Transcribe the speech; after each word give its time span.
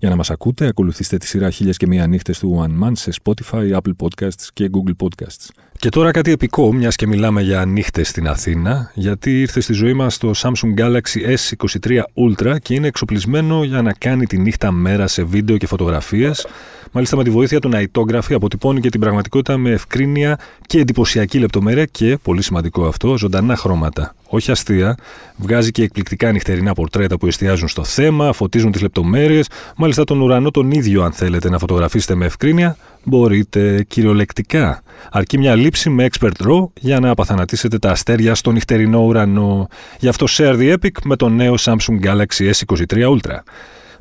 Για 0.00 0.08
να 0.08 0.16
μας 0.16 0.30
ακούτε, 0.30 0.66
ακολουθήστε 0.66 1.16
τη 1.16 1.26
σειρά 1.26 1.50
Χίλιες 1.50 1.76
και 1.76 1.86
Μία 1.86 2.06
Νύχτες 2.06 2.38
του 2.38 2.64
One 2.66 2.84
Man 2.84 2.92
σε 2.92 3.12
Spotify, 3.22 3.72
Apple 3.72 3.92
Podcasts 4.02 4.46
και 4.52 4.70
Google 4.72 5.06
Podcasts. 5.06 5.48
Και 5.78 5.88
τώρα 5.88 6.10
κάτι 6.10 6.30
επικό, 6.30 6.72
μιας 6.72 6.96
και 6.96 7.06
μιλάμε 7.06 7.42
για 7.42 7.64
νύχτες 7.64 8.08
στην 8.08 8.28
Αθήνα, 8.28 8.90
γιατί 8.94 9.40
ήρθε 9.40 9.60
στη 9.60 9.72
ζωή 9.72 9.92
μας 9.92 10.18
το 10.18 10.30
Samsung 10.36 10.80
Galaxy 10.80 11.36
S23 11.36 12.00
Ultra 12.14 12.56
και 12.62 12.74
είναι 12.74 12.86
εξοπλισμένο 12.86 13.64
για 13.64 13.82
να 13.82 13.92
κάνει 13.92 14.26
τη 14.26 14.38
νύχτα 14.38 14.72
μέρα 14.72 15.06
σε 15.06 15.22
βίντεο 15.22 15.56
και 15.56 15.66
φωτογραφίες. 15.66 16.46
Μάλιστα, 16.92 17.16
με 17.16 17.24
τη 17.24 17.30
βοήθεια 17.30 17.60
του 17.60 17.70
Nightography 17.74 18.32
αποτυπώνει 18.32 18.80
και 18.80 18.88
την 18.88 19.00
πραγματικότητα 19.00 19.56
με 19.56 19.70
ευκρίνεια 19.70 20.38
και 20.66 20.78
εντυπωσιακή 20.78 21.38
λεπτομέρεια 21.38 21.84
και, 21.84 22.18
πολύ 22.22 22.42
σημαντικό 22.42 22.86
αυτό, 22.86 23.18
ζωντανά 23.18 23.56
χρώματα. 23.56 24.14
Όχι 24.30 24.50
αστεία, 24.50 24.96
βγάζει 25.36 25.70
και 25.70 25.82
εκπληκτικά 25.82 26.32
νυχτερινά 26.32 26.72
πορτρέτα 26.72 27.18
που 27.18 27.26
εστιάζουν 27.26 27.68
στο 27.68 27.84
θέμα, 27.84 28.32
φωτίζουν 28.32 28.72
τις 28.72 28.80
λεπτομέρειες, 28.80 29.48
μάλιστα 29.76 30.04
τον 30.04 30.20
ουρανό 30.20 30.50
τον 30.50 30.70
ίδιο, 30.70 31.02
αν 31.02 31.12
θέλετε 31.12 31.50
να 31.50 31.58
φωτογραφίσετε 31.58 32.14
με 32.14 32.26
ευκρίνεια, 32.26 32.76
μπορείτε 33.04 33.84
κυριολεκτικά. 33.88 34.82
Αρκεί 35.10 35.38
μια 35.38 35.54
λήψη 35.54 35.90
με 35.90 36.06
expert 36.10 36.46
raw 36.46 36.68
για 36.80 37.00
να 37.00 37.10
απαθανατήσετε 37.10 37.78
τα 37.78 37.90
αστέρια 37.90 38.34
στο 38.34 38.50
νυχτερινό 38.50 39.00
ουρανό. 39.00 39.68
Γι' 39.98 40.08
αυτό 40.08 40.26
share 40.28 40.56
the 40.58 40.72
epic 40.72 41.02
με 41.04 41.16
το 41.16 41.28
νέο 41.28 41.54
Samsung 41.58 42.04
Galaxy 42.04 42.50
S23 42.50 42.86
Ultra. 42.86 43.38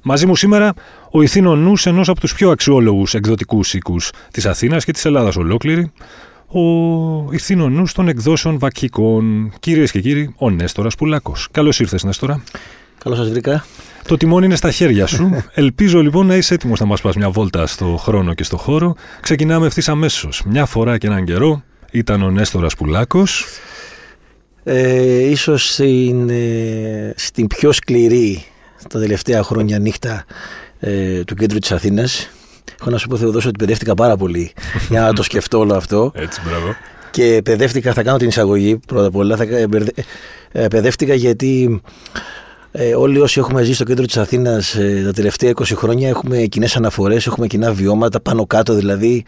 Μαζί 0.02 0.26
μου 0.26 0.36
σήμερα 0.36 0.74
ο 1.12 1.22
ηθήνο 1.22 1.56
νους 1.56 1.86
ενός 1.86 2.10
από 2.10 2.20
τους 2.20 2.34
πιο 2.34 2.50
αξιόλογους 2.50 3.14
εκδοτικούς 3.14 3.74
οίκους 3.74 4.12
της 4.32 4.46
Αθήνας 4.46 4.86
και 4.86 4.92
της 4.92 5.06
Ελλάδας 5.06 5.36
ολόκληρη, 5.36 5.92
ο 6.48 6.62
ηθήνο 7.32 7.70
νους 7.70 7.94
των 7.94 8.08
εκδόσεων 8.08 8.60
βακικών. 8.60 9.54
Κυρίες 9.60 9.92
και 9.92 10.02
κύριοι, 10.02 10.34
ο 10.38 10.50
Νέστορας 10.50 10.96
Πουλάκος. 10.96 11.48
Καλώς 11.52 11.80
ήρθες 11.80 12.04
Νέστορα. 12.04 12.44
Καλώς 12.98 13.18
σας 13.18 13.30
βρήκα. 13.30 13.66
Το 14.08 14.18
τιμόνι 14.18 14.46
είναι 14.46 14.56
στα 14.56 14.72
χέρια 14.72 15.08
σου. 15.08 15.44
Ελπίζω 15.54 16.02
λοιπόν 16.02 16.26
να 16.26 16.36
είσαι 16.36 16.54
έτοιμος 16.54 16.80
να 16.80 16.86
μας 16.86 17.02
πας 17.02 17.16
μια 17.16 17.30
βόλτα 17.30 17.68
στο 17.68 17.98
χρόνο 18.00 18.34
και 18.34 18.44
στο 18.44 18.58
χώρο. 18.58 18.96
Ξεκινάμε 19.22 19.66
ευθύς 19.66 19.90
αμέσως. 19.90 20.44
Μια 20.46 20.66
φορά 20.66 20.98
και 20.98 21.08
έναν 21.08 21.26
καιρό 21.26 21.64
ήταν 21.92 22.22
ο 22.22 22.32
Νέστορας 22.32 22.76
Πουλάκος. 22.76 23.46
Ε, 24.64 25.30
ίσως 25.30 25.74
στην, 25.74 26.30
ε, 26.30 27.14
στην 27.16 27.48
πιο 27.48 27.72
σκληρή 27.72 28.44
τα 28.90 29.00
τελευταία 29.00 29.44
χρόνια 29.44 29.80
νύχτα 29.80 30.26
ε, 30.80 31.24
του 31.24 31.36
κέντρου 31.36 31.60
της 31.60 31.72
Αθήνας 31.72 32.30
έχω 32.82 32.90
να 32.90 32.98
σου 32.98 33.08
πω 33.08 33.18
Θεοδόσο 33.18 33.48
ότι 33.48 33.58
παιδεύτηκα 33.58 33.94
πάρα 33.94 34.18
πολύ 34.18 34.52
για 34.90 35.02
να 35.02 35.14
το 35.14 35.24
σκεφτώ 35.24 35.60
όλο 35.60 35.76
αυτό 35.76 36.12
Έτσι, 36.16 36.42
μπράβο. 36.46 36.76
και 37.12 37.42
παιδεύτηκα, 37.44 37.94
θα 37.94 38.04
κάνω 38.04 38.18
την 38.18 38.28
εισαγωγή 38.28 38.80
πρώτα 38.88 39.08
απ' 39.08 39.16
όλα 39.16 39.36
θα, 39.36 39.44
ε, 39.44 39.68
ε, 40.52 40.68
παιδεύτηκα 40.68 41.14
γιατί 41.14 41.82
ε, 42.80 42.96
όλοι 42.96 43.20
όσοι 43.20 43.40
έχουμε 43.40 43.62
ζήσει 43.62 43.76
στο 43.76 43.84
κέντρο 43.84 44.06
της 44.06 44.18
Αθήνας 44.18 44.76
ε, 44.76 45.02
τα 45.06 45.12
τελευταία 45.14 45.52
20 45.56 45.64
χρόνια 45.76 46.10
έχουμε 46.10 46.38
κοινές 46.38 46.76
αναφορές, 46.76 47.28
έχουμε 47.28 47.48
κοινά 47.48 47.74
βιώματα 47.74 48.20
πάνω 48.20 48.46
κάτω 48.46 48.74
δηλαδή 48.74 49.26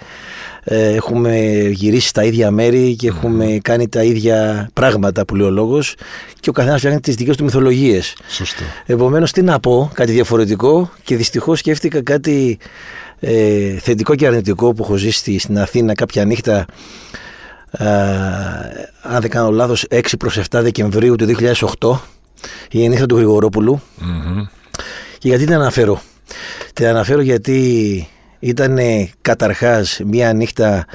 ε, 0.64 0.94
έχουμε 0.94 1.38
γυρίσει 1.72 2.08
στα 2.08 2.24
ίδια 2.24 2.52
μέρη 2.52 2.96
και 2.96 3.08
έχουμε 3.08 3.58
κάνει 3.62 3.90
τα 3.90 4.04
ίδια 4.04 4.70
πράγματα 4.74 5.26
που 5.26 5.36
λέει 5.36 5.48
ο 5.48 5.52
λόγος 5.52 5.96
και 6.40 6.50
ο 6.50 6.54
καθένας 6.54 6.78
φτιάχνει 6.78 7.00
τις 7.00 7.16
δικές 7.16 7.38
του 7.38 7.44
μυθολογίες. 7.44 8.16
Σωστό. 8.28 8.64
Επομένως 8.86 9.32
τι 9.32 9.42
να 9.42 9.60
πω, 9.60 9.92
κάτι 9.94 10.12
διαφορετικό 10.12 10.92
και 11.04 11.16
δυστυχώς 11.16 11.60
σκέφτηκα 11.60 12.04
κάτι 12.04 12.58
ε, 13.20 13.78
θετικό 13.80 14.16
και 14.16 14.28
αρνητικό 14.28 14.74
που 14.74 14.84
έχω 14.84 14.96
ζήσει 14.96 15.38
στην 15.38 15.60
Αθήνα 15.60 15.94
κάποια 15.94 16.26
νύχτα 16.26 16.66
ε, 17.72 17.86
αν 19.02 19.22
δεν 19.22 19.30
κάνω 19.30 19.52
λάθος 19.52 19.86
6 19.90 20.02
προς 20.20 20.38
7 20.38 20.44
Δεκεμβρίου 20.50 21.16
του 21.16 21.26
2008 21.80 21.98
η 22.72 22.90
νύχτα 22.90 23.06
του 23.06 23.16
γρηγοροπουλου 23.16 23.82
Και 25.18 25.28
γιατί 25.28 25.46
την 25.46 25.54
αναφέρω; 25.54 26.02
Την 26.74 26.86
αναφέρω 26.86 27.22
γιατί 27.22 28.08
ήταν 28.40 28.78
καταρχάς 29.22 30.02
μια 30.06 30.34
νύχτα 30.34 30.86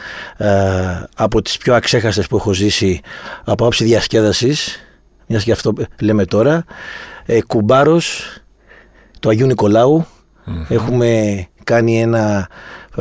από 1.17 1.43
τις 1.43 1.57
πιο 1.57 1.75
αξέχαστες 1.75 2.27
που 2.27 2.37
έχω 2.37 2.53
ζήσει 2.53 3.01
από 3.45 3.67
άψη 3.67 3.85
διασκέδασης, 3.85 4.79
μιας 5.27 5.45
και 5.45 5.53
αυτό 5.53 5.73
λέμε 6.01 6.25
τώρα, 6.25 6.65
ε, 7.27 7.43
κουμπάρος 7.43 8.23
του 9.21 9.29
Αγίου 9.29 9.47
Έχουμε 10.69 11.47
κάνει 11.65 12.01
ένα 12.01 12.49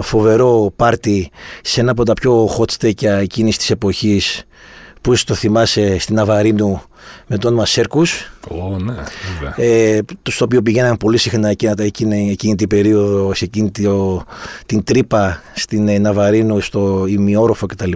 φοβερό 0.02 0.74
πάρτι 0.76 1.32
σε 1.62 1.82
ένα 1.82 1.92
από 1.92 2.04
τα 2.04 2.14
πιο 2.14 2.50
hot 2.58 2.72
στέκια 2.72 3.18
εκείνης 3.18 3.58
της 3.58 3.70
εποχής 3.70 4.44
που 5.02 5.14
το 5.26 5.34
θυμάσαι 5.34 6.00
στην 6.00 6.20
Αβαρίνου 6.20 6.82
με 7.28 7.38
τον 7.38 7.52
όνομα 7.52 7.66
Σέρκους 7.66 8.32
oh, 8.50 8.78
ναι, 8.82 8.94
ε, 9.56 10.00
στο 10.30 10.46
οποίο 10.46 10.62
πηγαίναμε 10.62 10.96
πολύ 10.96 11.18
συχνά 11.18 11.50
εκείνη, 11.50 11.74
εκείνη, 11.78 12.32
εκείνη 12.32 12.56
την 12.56 12.68
περίοδο 12.68 13.34
σε 13.34 13.46
εκείνη 13.46 13.72
την 14.66 14.84
τρύπα 14.84 15.42
στην 15.54 15.88
ε, 15.88 15.98
Ναβαρίνο 15.98 16.60
στο 16.60 17.06
ημιόροφο 17.08 17.66
κτλ. 17.66 17.92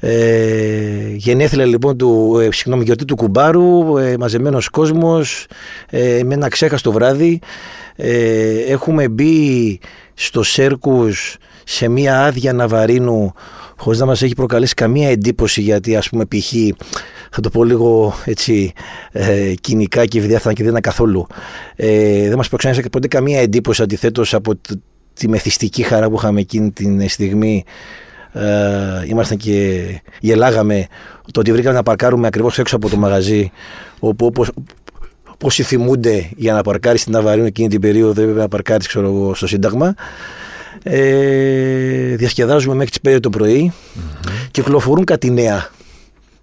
Ε, 0.00 1.12
γενέθλια 1.16 1.64
λοιπόν 1.64 1.96
του, 1.96 2.38
ε, 2.38 2.48
συγγνώμη, 2.52 2.84
γιορτή 2.84 3.04
του 3.04 3.16
Κουμπάρου, 3.16 3.96
ε, 3.96 4.16
μαζεμένος 4.18 4.68
κόσμος, 4.68 5.46
ε, 5.90 6.20
με 6.24 6.34
ένα 6.34 6.48
ξέχαστο 6.48 6.92
βράδυ. 6.92 7.40
Ε, 7.96 8.58
έχουμε 8.58 9.08
μπει 9.08 9.80
στο 10.14 10.42
Σέρκους 10.42 11.36
σε 11.64 11.88
μια 11.88 12.24
άδεια 12.24 12.52
Ναβαρίνου 12.52 13.32
χωρίς 13.76 13.98
να 13.98 14.06
μας 14.06 14.22
έχει 14.22 14.34
προκαλέσει 14.34 14.74
καμία 14.74 15.10
εντύπωση 15.10 15.60
γιατί 15.60 15.96
ας 15.96 16.08
πούμε 16.08 16.24
π.χ. 16.24 16.52
θα 17.30 17.40
το 17.40 17.50
πω 17.50 17.64
λίγο 17.64 18.14
έτσι 18.24 18.72
ε, 19.12 19.54
κοινικά 19.60 20.06
και 20.06 20.18
ευδιάθανα 20.18 20.54
και 20.54 20.62
δεν 20.62 20.70
είναι 20.70 20.80
καθόλου 20.80 21.26
ε, 21.76 22.28
δεν 22.28 22.36
μας 22.36 22.48
προξένησε 22.48 22.82
ποτέ 22.92 23.08
καμία 23.08 23.40
εντύπωση 23.40 23.82
αντιθέτως 23.82 24.34
από 24.34 24.52
τη 25.14 25.28
μεθυστική 25.28 25.82
χαρά 25.82 26.08
που 26.08 26.16
είχαμε 26.16 26.40
εκείνη 26.40 26.70
την 26.70 27.08
στιγμή 27.08 27.64
ε, 28.32 29.06
ήμασταν 29.06 29.36
και 29.36 29.80
γελάγαμε 30.20 30.86
το 31.32 31.40
ότι 31.40 31.52
βρήκαμε 31.52 31.76
να 31.76 31.82
παρκάρουμε 31.82 32.26
ακριβώς 32.26 32.58
έξω 32.58 32.76
από 32.76 32.88
το 32.88 32.96
μαγαζί 32.96 33.50
όπου 33.98 34.26
όπως 34.26 34.50
Όσοι 35.42 35.62
θυμούνται 35.62 36.28
για 36.36 36.52
να 36.52 36.62
παρκάρεις 36.62 37.00
στην 37.00 37.16
Αβαρίνο 37.16 37.46
εκείνη 37.46 37.68
την 37.68 37.80
περίοδο, 37.80 38.22
έπρεπε 38.22 38.40
να 38.40 38.48
παρκάρεις 38.48 38.88
στο 39.32 39.46
Σύνταγμα. 39.46 39.94
Ε, 40.82 42.16
διασκεδάζουμε 42.16 42.74
μέχρι 42.74 42.90
τις 42.90 43.14
5 43.14 43.20
το 43.20 43.30
πρωί. 43.30 43.72
Mm-hmm. 43.72 44.48
Κυκλοφορούν 44.50 45.04
κάτι 45.04 45.30
νέα 45.30 45.68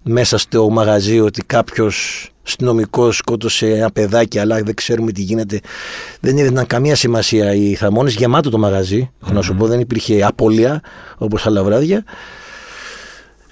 μέσα 0.08 0.38
στο 0.38 0.70
μαγαζί 0.70 1.20
ότι 1.20 1.42
κάποιος 1.46 2.28
αστυνομικός 2.46 3.16
σκότωσε 3.16 3.66
ένα 3.66 3.90
παιδάκι, 3.90 4.38
αλλά 4.38 4.62
δεν 4.62 4.74
ξέρουμε 4.74 5.12
τι 5.12 5.22
γίνεται. 5.22 5.60
Δεν 6.20 6.38
έδιναν 6.38 6.66
καμία 6.66 6.96
σημασία 6.96 7.54
οι 7.54 7.74
θαμώνε. 7.74 8.10
Γεμάτο 8.10 8.50
το 8.50 8.58
μαγαζί. 8.58 9.10
Mm-hmm. 9.10 9.32
Να 9.32 9.42
σου 9.42 9.54
πω, 9.54 9.66
δεν 9.66 9.80
υπήρχε 9.80 10.24
απώλεια 10.24 10.80
όπως 11.18 11.46
άλλα 11.46 11.62
βράδια. 11.62 12.04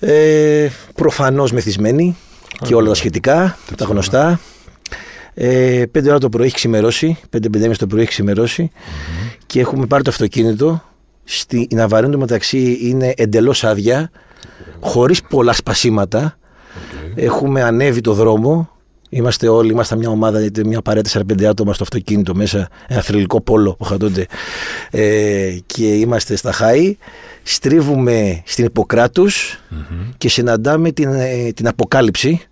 Ε, 0.00 0.68
Προφανώς 0.94 1.52
μεθυσμένοι 1.52 2.16
και 2.62 2.74
όλα 2.74 2.88
τα 2.88 2.94
σχετικά, 2.94 3.58
τα 3.76 3.84
γνωστά. 3.84 4.40
Ε, 5.34 5.82
5 5.98 6.06
ώρα 6.06 6.18
το 6.18 6.28
πρωί 6.28 6.46
έχει 6.46 6.54
ξημερώσει, 6.54 7.18
5-5.30 7.36 7.72
το 7.78 7.86
πρωί 7.86 8.00
έχει 8.00 8.10
ξημερώσει 8.10 8.70
mm-hmm. 8.74 9.36
και 9.46 9.60
έχουμε 9.60 9.86
πάρει 9.86 10.02
το 10.02 10.10
αυτοκίνητο. 10.10 10.82
Στη 11.24 11.68
Ναβαρίνο 11.70 12.18
μεταξύ 12.18 12.78
είναι 12.82 13.14
εντελώς 13.16 13.64
άδεια, 13.64 14.10
χωρίς 14.80 15.22
πολλά 15.22 15.52
σπασίματα. 15.52 16.38
Okay. 17.16 17.22
Έχουμε 17.22 17.62
ανέβει 17.62 18.00
το 18.00 18.12
δρόμο. 18.12 18.70
Είμαστε 19.08 19.48
όλοι, 19.48 19.70
είμαστε 19.70 19.96
μια 19.96 20.08
ομάδα, 20.08 20.48
μια 20.64 20.82
παρέα 20.82 21.02
4-5 21.12 21.44
άτομα 21.44 21.74
στο 21.74 21.82
αυτοκίνητο 21.82 22.34
μέσα, 22.34 22.68
ένα 22.86 23.00
θρηλυκό 23.00 23.40
πόλο 23.40 23.74
που 23.74 23.84
είχα 23.84 23.96
τότε. 23.96 24.26
Ε, 24.90 25.56
και 25.66 25.94
είμαστε 25.94 26.36
στα 26.36 26.52
Χάη. 26.52 26.96
Στρίβουμε 27.42 28.42
στην 28.44 28.64
Ιπποκράτους 28.64 29.58
mm-hmm. 29.70 30.14
και 30.18 30.28
συναντάμε 30.28 30.92
την, 30.92 31.08
ε, 31.08 31.52
την 31.54 31.68
αποκάλυψη 31.68 32.48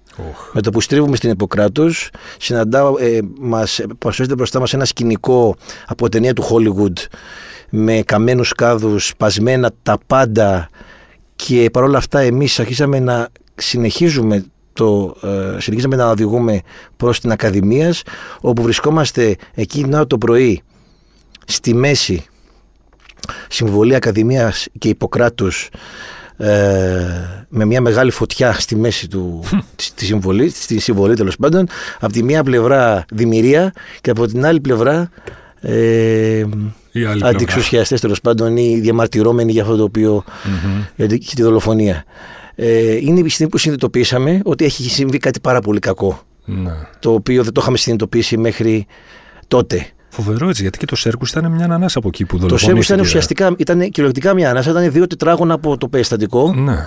με 0.53 0.61
το 0.61 0.71
που 0.71 0.81
στρίβουμε 0.81 1.17
στην 1.17 1.31
Ιπποκράτους, 1.31 2.11
συναντάω, 2.39 2.99
ε, 2.99 3.19
μας 3.41 3.81
παρουσιάζεται 3.99 4.37
μπροστά 4.37 4.61
μας 4.61 4.75
ένα 4.75 4.85
σκηνικό 4.85 5.57
από 5.87 6.09
ταινία 6.09 6.33
του 6.33 6.43
Hollywood 6.43 7.07
με 7.71 8.03
καμένους 8.07 8.53
κάδους, 8.53 9.15
πασμένα 9.17 9.71
τα 9.83 9.99
πάντα 10.07 10.69
και 11.37 11.71
παρόλα 11.73 11.99
αυτά 11.99 12.21
εμείς 12.21 12.61
αρχίσαμε 12.61 13.01
να 13.01 13.29
συνεχίζουμε 13.55 14.45
το, 14.75 15.17
ε, 15.23 15.61
συνεχίσαμε 15.61 15.97
να 15.97 16.11
οδηγούμε 16.11 16.61
προς 16.97 17.21
την 17.21 17.33
Ακαδημίας 17.33 18.03
όπου 18.41 18.63
βρισκόμαστε 18.63 19.37
εκείνο 19.55 20.07
το 20.07 20.19
πρωί 20.19 20.63
στη 21.47 21.75
μέση 21.75 22.25
Συμβολή 23.49 23.95
Ακαδημίας 23.95 24.67
και 24.79 24.89
Ιπποκράτους 24.89 25.69
ε, 26.37 26.47
με 27.49 27.65
μια 27.65 27.81
μεγάλη 27.81 28.11
φωτιά 28.11 28.53
στη 28.53 28.77
μέση 28.77 29.09
του, 29.09 29.43
της 29.77 30.07
συμβολή, 30.07 30.49
στη 30.49 30.79
συμβολή 30.79 31.17
τέλος 31.17 31.37
πάντων. 31.37 31.69
Από 32.01 32.13
τη 32.13 32.23
μία 32.23 32.43
πλευρά 32.43 33.05
δημιουργία 33.13 33.73
και 34.01 34.11
από 34.11 34.27
την 34.27 34.47
άλλη 34.47 34.61
πλευρά 34.61 35.11
ε, 35.61 36.45
αντιξουσιαστές 37.23 38.01
τέλος 38.01 38.21
πάντων 38.21 38.57
ή 38.57 38.81
διαμαρτυρόμενοι 38.81 39.53
για 39.53 39.63
αυτό 39.63 39.77
το 39.77 39.83
οποίο, 39.83 40.25
mm-hmm. 40.27 40.85
για 40.97 41.09
τη 41.09 41.43
δολοφονία. 41.43 42.05
Ε, 42.55 42.97
είναι 42.97 43.21
η 43.21 43.29
στιγμή 43.29 43.53
που 43.53 43.59
συνειδητοποίησαμε 43.59 44.41
ότι 44.45 44.65
έχει 44.65 44.91
συμβεί 44.91 45.19
κάτι 45.19 45.41
πάρα 45.41 45.61
πολύ 45.61 45.79
κακό. 45.79 46.21
Ναι. 46.45 46.73
Το 46.99 47.13
οποίο 47.13 47.43
δεν 47.43 47.53
το 47.53 47.61
είχαμε 47.61 47.77
συνειδητοποιήσει 47.77 48.37
μέχρι 48.37 48.87
τότε. 49.49 49.87
Φοβερό 50.09 50.49
έτσι, 50.49 50.63
γιατί 50.63 50.79
και 50.79 50.87
το 50.87 50.97
Σέρκους 50.97 51.31
ήταν 51.31 51.51
μια 51.51 51.65
ανάσα 51.65 51.99
από 51.99 52.09
εκεί 52.09 52.25
που 52.25 52.39
δολοφονήθηκε. 52.39 52.71
Το 52.71 52.83
Σέρκους 52.83 52.87
ήταν 52.87 53.01
ουσιαστικά, 53.01 53.55
ήταν 53.57 53.81
κυριολεκτικά 53.81 54.35
μια 54.35 54.51
ανάσα, 54.51 54.71
ήταν 54.71 54.93
δύο 54.93 55.07
τετράγωνα 55.07 55.55
από 55.55 55.79
το 55.79 55.89
περιστατικό. 55.89 56.53
Ναι. 56.55 56.87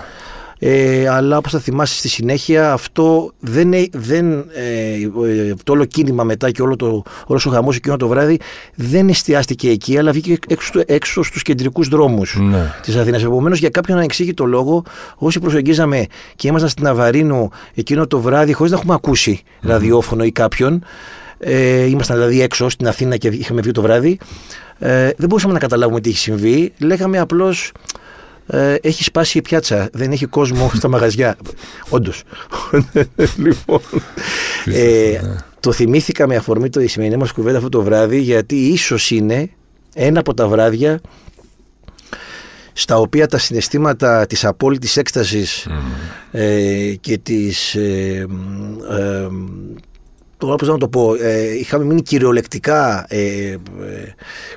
Ε, 0.59 1.07
αλλά 1.09 1.37
όπως 1.37 1.51
θα 1.51 1.59
θυμάσαι 1.59 1.95
στη 1.95 2.09
συνέχεια 2.09 2.71
αυτό 2.71 3.31
δεν, 3.39 3.73
δεν 3.91 4.31
ε, 4.39 5.55
το 5.63 5.71
όλο 5.71 5.85
κίνημα 5.85 6.23
μετά 6.23 6.51
και 6.51 6.61
όλο 6.61 6.75
το, 6.75 7.03
όλος 7.25 7.45
ο 7.45 7.49
χαμός 7.49 7.75
εκείνο 7.75 7.97
το 7.97 8.07
βράδυ 8.07 8.39
δεν 8.75 9.09
εστιάστηκε 9.09 9.69
εκεί 9.69 9.97
αλλά 9.97 10.11
βγήκε 10.11 10.37
έξω, 10.47 10.81
έξω 10.85 11.23
στους 11.23 11.41
κεντρικούς 11.41 11.87
δρόμους 11.87 12.37
ναι. 12.39 12.73
της 12.81 12.95
Αθήνας. 12.95 13.23
Επομένως 13.23 13.59
για 13.59 13.69
κάποιον 13.69 13.97
ανεξήγητο 13.97 14.45
λόγο 14.45 14.83
όσοι 15.15 15.39
προσεγγίζαμε 15.39 16.05
και 16.35 16.47
ήμασταν 16.47 16.69
στην 16.69 16.87
Αβαρίνου 16.87 17.49
εκείνο 17.73 18.07
το 18.07 18.19
βράδυ 18.19 18.53
χωρίς 18.53 18.71
να 18.71 18.77
έχουμε 18.77 18.93
ακούσει 18.93 19.41
mm. 19.43 19.67
ραδιόφωνο 19.67 20.23
ή 20.23 20.31
κάποιον 20.31 20.83
ε, 21.39 21.85
ήμασταν 21.85 22.17
δηλαδή 22.17 22.41
έξω 22.41 22.69
στην 22.69 22.87
Αθήνα 22.87 23.17
και 23.17 23.27
είχαμε 23.27 23.61
βγει 23.61 23.71
το 23.71 23.81
βράδυ 23.81 24.19
ε, 24.79 25.09
δεν 25.17 25.27
μπορούσαμε 25.27 25.53
να 25.53 25.59
καταλάβουμε 25.59 26.01
τι 26.01 26.09
έχει 26.09 26.17
συμβεί 26.17 26.73
λέγαμε 26.77 27.19
απλώς 27.19 27.71
ε, 28.47 28.75
έχει 28.81 29.03
σπάσει 29.03 29.37
η 29.37 29.41
πιάτσα. 29.41 29.89
Δεν 29.93 30.11
έχει 30.11 30.25
κόσμο 30.25 30.71
στα 30.77 30.87
μαγαζιά. 30.87 31.37
Όντως. 31.89 32.23
λοιπόν. 33.43 33.81
Ε, 34.65 35.19
το 35.59 35.71
θυμήθηκα 35.71 36.27
με 36.27 36.35
αφορμή 36.35 36.69
το 36.69 36.87
σημερινή 36.87 37.17
μας 37.17 37.31
κουβέντα 37.31 37.57
αυτό 37.57 37.69
το 37.69 37.81
βράδυ, 37.81 38.19
γιατί 38.19 38.55
ίσως 38.55 39.11
είναι 39.11 39.49
ένα 39.93 40.19
από 40.19 40.33
τα 40.33 40.47
βράδια 40.47 41.01
στα 42.73 42.97
οποία 42.97 43.27
τα 43.27 43.37
συναισθήματα 43.37 44.25
της 44.25 44.45
απόλυτης 44.45 44.97
έκστασης 44.97 45.67
ε, 46.31 46.93
και 46.99 47.17
της 47.17 47.75
ε, 47.75 48.25
ε, 48.89 49.27
τώρα 50.37 50.55
πώς 50.55 50.67
να 50.67 50.77
το 50.77 50.87
πω, 50.87 51.15
ε, 51.15 51.57
είχαμε 51.57 51.85
μείνει 51.85 52.01
κυριολεκτικά 52.01 53.05
ε, 53.09 53.19
ε, 53.19 53.57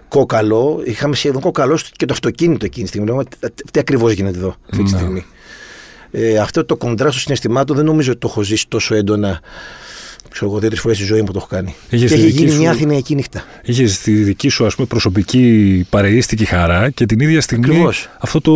κόκαλο, 0.09 0.82
είχαμε 0.85 1.15
σχεδόν 1.15 1.41
κόκαλο 1.41 1.79
και 1.97 2.06
το 2.06 2.12
αυτοκίνητο 2.12 2.65
εκείνη 2.65 2.82
τη 2.82 2.88
στιγμή. 2.88 3.09
Λέμε, 3.09 3.25
τι 3.71 3.81
ακριβώς 3.81 4.12
γίνεται 4.12 4.38
εδώ 4.38 4.55
αυτή 4.71 4.82
τη 4.82 4.93
ναι. 4.93 4.99
στιγμή. 4.99 5.25
Ε, 6.11 6.38
αυτό 6.38 6.65
το 6.65 6.77
κοντράστο 6.77 7.21
συναισθημάτων 7.21 7.77
δεν 7.77 7.85
νομίζω 7.85 8.11
ότι 8.11 8.21
το 8.21 8.29
έχω 8.31 8.43
ζήσει 8.43 8.69
τόσο 8.69 8.94
έντονα. 8.94 9.41
Ξέρω 10.31 10.50
εγώ, 10.50 10.61
δύο-τρεις 10.61 10.81
φορές 10.81 10.97
στη 10.97 11.06
ζωή 11.06 11.21
μου 11.21 11.27
το 11.27 11.32
έχω 11.37 11.47
κάνει. 11.47 11.75
Είχες 11.91 12.11
και 12.11 12.17
έχει 12.17 12.29
γίνει 12.29 12.50
σου... 12.50 12.59
μια 12.59 12.71
Αθηναϊκή 12.71 13.15
νύχτα. 13.15 13.44
Είχε 13.62 13.85
τη 13.85 14.12
δική 14.12 14.49
σου 14.49 14.67
ας 14.67 14.75
πούμε, 14.75 14.87
προσωπική 14.87 15.87
παρείστικη 15.91 16.44
χαρά 16.44 16.91
και 16.91 17.06
την 17.06 17.21
ίδια 17.21 17.41
στιγμή 17.41 17.67
Ακριβώς. 17.67 18.11
αυτό 18.19 18.41
το 18.41 18.53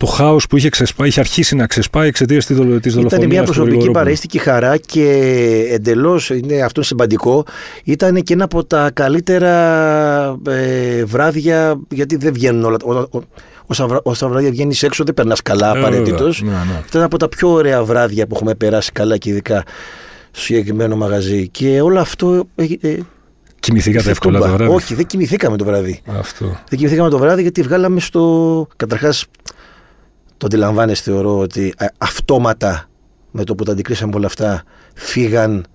το 0.00 0.06
χάος 0.06 0.46
που 0.46 0.56
είχε, 0.56 0.68
ξεσπά, 0.68 1.06
είχε 1.06 1.20
αρχίσει 1.20 1.54
να 1.54 1.66
ξεσπάει 1.66 2.08
εξαιτίας 2.08 2.46
της 2.46 2.56
δολοφονία. 2.56 3.00
Ήταν 3.00 3.26
μια 3.26 3.42
προσωπική 3.42 3.90
παρέστηκε 3.90 4.38
χαρά 4.38 4.76
και 4.76 5.06
εντελώς, 5.70 6.30
αυτό 6.64 6.72
είναι 6.74 6.84
σημαντικό, 6.84 7.44
ήταν 7.84 8.22
και 8.22 8.32
ένα 8.32 8.44
από 8.44 8.64
τα 8.64 8.90
καλύτερα 8.94 10.38
ε, 10.48 11.04
βράδια, 11.04 11.80
γιατί 11.88 12.16
δεν 12.16 12.32
βγαίνουν 12.32 12.64
όλα. 12.64 13.06
Όσα, 13.66 14.00
όσα 14.02 14.28
βράδια 14.28 14.50
βγαίνεις 14.50 14.82
έξω 14.82 15.04
δεν 15.04 15.14
περνάς 15.14 15.42
καλά 15.42 15.76
ε, 15.76 15.78
απαραίτητος. 15.78 16.42
Ναι, 16.42 16.50
ναι. 16.50 16.82
Ήταν 16.88 17.02
από 17.02 17.16
τα 17.16 17.28
πιο 17.28 17.48
ωραία 17.48 17.84
βράδια 17.84 18.26
που 18.26 18.34
έχουμε 18.34 18.54
περάσει 18.54 18.92
καλά 18.92 19.16
και 19.16 19.30
ειδικά 19.30 19.64
στο 20.30 20.44
συγκεκριμένο 20.44 20.96
μαγαζί. 20.96 21.48
Και 21.48 21.80
όλο 21.80 22.00
αυτό. 22.00 22.48
Ε, 22.54 22.64
ε 22.80 22.98
Κοιμηθήκατε 23.60 24.10
εύκολα 24.10 24.38
το 24.38 24.48
βράδυ; 24.48 24.74
Όχι, 24.74 24.94
δεν 24.94 25.06
κοιμηθήκαμε 25.06 25.56
το 25.56 25.64
βράδυ. 25.64 26.00
Αυτό. 26.18 26.44
Δεν 26.68 26.78
κοιμηθήκαμε 26.78 27.10
το 27.10 27.18
βράδυ 27.18 27.42
γιατί 27.42 27.62
βγάλαμε 27.62 28.00
στο. 28.00 28.66
Καταρχάς, 28.76 29.26
το 30.40 30.46
αντιλαμβάνεστε 30.46 31.10
θεωρώ 31.10 31.38
ότι 31.38 31.74
ε, 31.78 31.86
αυτόματα 31.98 32.88
με 33.30 33.44
το 33.44 33.54
που 33.54 33.64
τα 33.64 33.72
αντικρίσαμε 33.72 34.16
όλα 34.16 34.26
αυτά 34.26 34.62
φύγαν 34.94 35.66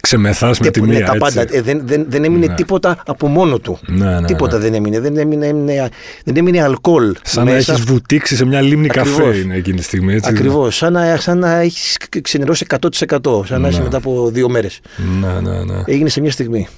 Ξεμεθάς 0.00 0.58
με 0.58 0.70
τη 0.70 0.82
μία. 0.82 1.06
Τα 1.06 1.16
πάντα. 1.16 1.40
Ε, 1.40 1.62
δεν, 1.62 1.80
δεν, 1.84 2.04
δεν 2.08 2.24
έμεινε 2.24 2.46
ναι. 2.46 2.54
τίποτα 2.54 3.02
από 3.06 3.26
μόνο 3.26 3.58
του. 3.58 3.78
Ναι, 3.86 4.20
ναι, 4.20 4.26
τίποτα 4.26 4.56
ναι. 4.56 4.62
δεν 4.62 4.74
έμεινε. 4.74 5.00
Δεν 5.00 5.16
έμεινε, 5.16 5.46
έμεινε, 5.46 5.88
δεν 6.24 6.36
έμεινε 6.36 6.62
αλκοόλ. 6.62 7.14
Σαν 7.22 7.44
μέσα. 7.44 7.72
να 7.72 7.76
έχεις 7.78 7.92
βουτήξει 7.92 8.36
σε 8.36 8.44
μια 8.44 8.60
λίμνη 8.60 8.86
Ακριβώς. 8.90 9.18
καφέ 9.18 9.36
είναι 9.36 9.56
εκείνη 9.56 9.76
τη 9.76 9.82
στιγμή. 9.82 10.20
Ακριβώς. 10.22 10.76
Σαν 10.76 10.92
να, 10.92 11.16
σαν 11.16 11.38
να 11.38 11.56
έχεις 11.56 11.96
ξενερώσει 12.22 12.66
100%. 12.68 13.46
Σαν 13.46 13.60
να 13.60 13.68
είσαι 13.68 13.82
μετά 13.82 13.96
από 13.96 14.30
δύο 14.30 14.48
μέρες. 14.48 14.80
Ναι, 15.20 15.50
ναι, 15.50 15.64
ναι. 15.64 15.82
Έγινε 15.84 16.08
σε 16.08 16.20
μια 16.20 16.30
στιγμή. 16.30 16.68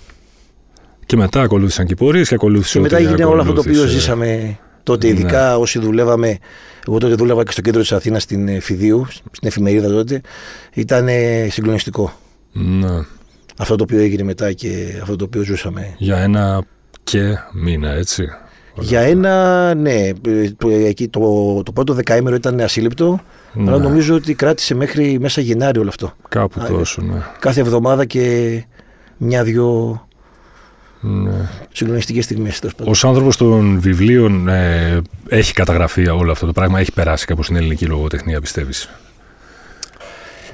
Και 1.06 1.17
μετά 1.17 1.43
ακολούθησαν 1.43 1.87
και 1.87 1.93
οι 1.93 1.97
πορείες 1.97 2.29
και 2.29 2.35
ακολούθησε. 2.35 2.73
Και 2.73 2.81
μετά 2.81 2.97
έγινε 2.97 3.25
όλο 3.25 3.41
αυτό 3.41 3.53
το 3.53 3.61
οποίο 3.61 3.87
ζήσαμε 3.87 4.59
τότε, 4.82 5.08
ειδικά 5.08 5.58
όσοι 5.58 5.79
δουλεύαμε 5.79 6.38
εγώ 6.88 6.99
τότε 6.99 7.14
δούλευα 7.14 7.44
και 7.44 7.50
στο 7.50 7.61
κέντρο 7.61 7.81
της 7.81 7.93
Αθήνας 7.93 8.23
στην 8.23 8.49
ε, 8.49 8.61
Φιδίου, 8.61 9.06
στην 9.11 9.49
εφημερίδα 9.49 9.88
τότε. 9.88 10.20
Ήταν 10.73 11.08
συγκλονιστικό. 11.49 12.12
Ναι. 12.52 13.05
Αυτό 13.58 13.76
το 13.76 13.82
οποίο 13.82 13.99
έγινε 13.99 14.23
μετά 14.23 14.52
και 14.52 14.99
αυτό 15.02 15.17
το 15.17 15.25
οποίο 15.25 15.43
ζούσαμε. 15.43 15.94
Για 15.99 16.19
ένα 16.19 16.64
και 17.05 17.38
μήνα, 17.52 17.90
έτσι. 17.93 18.29
Για 18.75 19.00
ένα, 19.00 19.75
ναι. 19.75 20.08
Ε, 20.26 20.52
εκεί 20.87 21.08
το, 21.08 21.62
το 21.62 21.73
πρώτο 21.73 21.93
δεκαήμερο 21.93 22.35
ήταν 22.37 22.61
ασύλληπτο. 22.61 23.20
Ναι. 23.52 23.70
Αλλά 23.70 23.82
νομίζω 23.82 24.14
ότι 24.14 24.35
κράτησε 24.35 24.75
μέχρι 24.75 25.19
μέσα 25.20 25.40
Γενάρη 25.40 25.78
όλο 25.78 25.88
αυτό. 25.88 26.12
Κάπου 26.28 26.61
τόσο, 26.69 27.02
ναι. 27.02 27.23
Κάθε 27.38 27.61
εβδομάδα 27.61 28.05
και 28.05 28.64
μια-δυο 29.17 30.00
ναι. 31.02 31.49
Συγκλονιστικές 31.72 32.25
στιγμές. 32.25 32.60
Ο 32.84 33.08
άνθρωπος 33.08 33.37
των 33.37 33.81
βιβλίων 33.81 34.49
ε, 34.49 35.00
έχει 35.28 35.52
καταγραφεί 35.52 36.08
όλο 36.08 36.32
αυτό 36.32 36.46
το 36.46 36.52
πράγμα, 36.52 36.81
έχει 36.81 36.93
περάσει 36.93 37.26
κάπου 37.26 37.43
στην 37.43 37.56
ελληνική 37.56 37.87
λογοτεχνία, 37.87 38.40
πιστεύεις; 38.40 38.88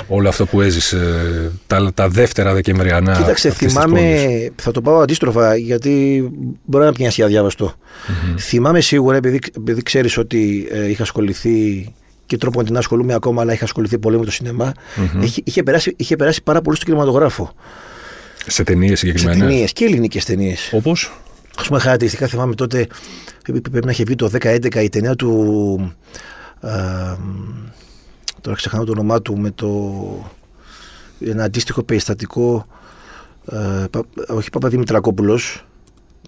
Όλο 0.06 0.28
αυτό 0.28 0.46
που 0.46 0.60
έζησε 0.60 1.52
τα, 1.66 1.92
τα 1.94 2.08
δεύτερα 2.08 2.54
Δεκεμβριανά. 2.54 3.16
Κοίταξε, 3.16 3.50
θυμάμαι. 3.50 4.26
Θα 4.56 4.70
το 4.70 4.80
πάω 4.80 5.00
αντίστροφα, 5.00 5.56
γιατί 5.56 6.24
μπορεί 6.64 6.84
να 6.84 6.92
πιάσει 6.92 7.22
αδιάβαστο. 7.22 7.72
Mm-hmm. 7.74 8.38
Θυμάμαι 8.38 8.80
σίγουρα, 8.80 9.16
επειδή, 9.16 9.38
επειδή 9.56 9.82
ξέρεις 9.82 10.18
ότι 10.18 10.68
ε, 10.70 10.88
είχα 10.88 11.02
ασχοληθεί 11.02 11.88
και 12.26 12.36
τρόπο 12.36 12.60
να 12.60 12.66
την 12.66 12.76
ασχολούμαι 12.76 13.14
ακόμα, 13.14 13.42
αλλά 13.42 13.52
είχα 13.52 13.64
ασχοληθεί 13.64 13.98
πολύ 13.98 14.18
με 14.18 14.24
το 14.24 14.30
σινεμά. 14.30 14.72
Mm-hmm. 14.72 15.22
Είχε, 15.22 15.40
είχε, 15.44 15.62
περάσει, 15.62 15.94
είχε 15.96 16.16
περάσει 16.16 16.42
πάρα 16.42 16.62
πολύ 16.62 16.76
στο 16.76 16.84
κινηματογράφο. 16.84 17.54
Σε 18.50 18.62
ταινίες 18.62 18.98
συγκεκριμένα. 18.98 19.38
Σε 19.38 19.44
ταινίες 19.44 19.72
και 19.72 19.84
ελληνικές 19.84 20.24
ταινίες. 20.24 20.70
Όπως; 20.72 21.12
Α 21.56 21.62
πούμε, 21.62 21.78
χαρακτηριστικά 21.78 22.26
θυμάμαι 22.26 22.54
τότε, 22.54 22.86
πρέπει 23.70 23.84
να 23.84 23.90
είχε 23.90 24.04
βγει 24.04 24.14
το 24.14 24.30
2011 24.42 24.82
η 24.82 24.88
ταινία 24.88 25.16
του. 25.16 25.94
Α, 26.60 26.70
τώρα 28.40 28.56
ξεχνάω 28.56 28.84
το 28.84 28.92
όνομά 28.92 29.22
του 29.22 29.38
με 29.38 29.50
το. 29.50 29.68
Ένα 31.20 31.44
αντίστοιχο 31.44 31.82
περιστατικό. 31.82 32.66
Α, 33.46 33.86
όχι 34.28 34.50
Παπαδημητρακόπουλος. 34.50 35.62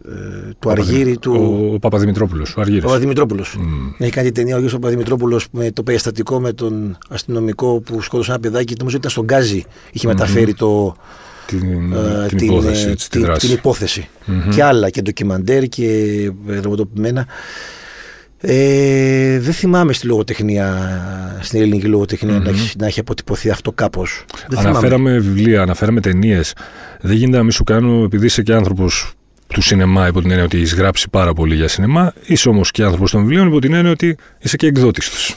Ε, 0.08 0.52
του 0.58 0.70
Αργύρι 0.70 1.18
του. 1.18 1.32
Ο, 1.70 1.74
ο 1.74 1.78
Παπαδημητρόπουλος. 1.78 2.56
Ο 2.56 2.60
Αργύρης. 2.60 2.84
Ο 2.84 2.86
Παπαδημητρόπουλος. 2.86 3.56
Mm. 3.58 3.94
Έχει 3.98 4.10
κάνει 4.10 4.32
ταινία 4.32 4.54
ο 4.54 4.58
Γιώργος 4.58 4.80
Παπαδημητρόπουλος 4.80 5.46
με 5.50 5.70
το 5.70 5.82
περιστατικό 5.82 6.40
με 6.40 6.52
τον 6.52 6.98
αστυνομικό 7.08 7.80
που 7.80 8.02
σκότωσε 8.02 8.30
ένα 8.30 8.40
παιδάκι. 8.40 8.74
Νομίζω 8.78 8.96
ότι 8.96 9.06
ήταν 9.06 9.10
στον 9.10 9.24
Γκάζι. 9.24 9.64
Είχε 9.92 10.06
mm. 10.06 10.10
μεταφέρει 10.10 10.54
το, 10.54 10.96
την, 11.50 11.95
uh, 11.95 12.28
την, 12.28 12.38
υπόθεση. 12.38 12.88
Ε, 12.88 12.95
την, 13.11 13.33
την 13.38 13.52
υπόθεση. 13.52 14.09
Mm-hmm. 14.26 14.54
Και 14.54 14.62
άλλα 14.62 14.90
και 14.90 15.02
ντοκιμαντέρ 15.02 15.69
και 15.69 15.87
δραματοποιημένα. 16.47 17.26
Ε, 18.42 19.38
δεν 19.38 19.52
θυμάμαι 19.52 19.92
στη 19.92 20.07
λογοτεχνία, 20.07 20.88
στην 21.40 21.61
ελληνική 21.61 21.87
λογοτεχνία 21.87 22.38
mm-hmm. 22.38 22.42
να, 22.42 22.50
έχει, 22.50 22.76
να 22.78 22.87
έχει 22.87 23.00
αποτυπωθεί 23.00 23.50
αυτό 23.50 23.73
κάπως. 23.73 24.25
Αναφέραμε 24.57 25.19
βιβλία, 25.19 25.62
αναφέραμε 25.62 26.00
ταινίες. 26.00 26.52
Δεν 27.00 27.16
γίνεται 27.16 27.37
να 27.37 27.42
μην 27.42 27.52
σου 27.52 27.64
κάνω, 27.64 28.04
επειδή 28.04 28.26
είσαι 28.26 28.42
και 28.42 28.52
άνθρωπος 28.52 29.14
του 29.47 29.62
σινεμά, 29.62 30.09
υπό 30.09 30.21
την 30.21 30.30
έννοια 30.30 30.45
ότι 30.45 30.57
έχεις 30.57 30.75
γράψει 30.75 31.09
πάρα 31.11 31.33
πολύ 31.33 31.54
για 31.54 31.69
σινεμά, 31.69 32.12
είσαι 32.26 32.49
όμως 32.49 32.71
και 32.71 32.83
άνθρωπος 32.83 33.11
των 33.11 33.21
βιβλίων, 33.21 33.47
υπό 33.47 33.59
την 33.59 33.75
έννοια 33.75 33.90
ότι 33.90 34.16
είσαι 34.38 34.57
και 34.57 34.66
εκδότη 34.66 35.00
του. 35.00 35.37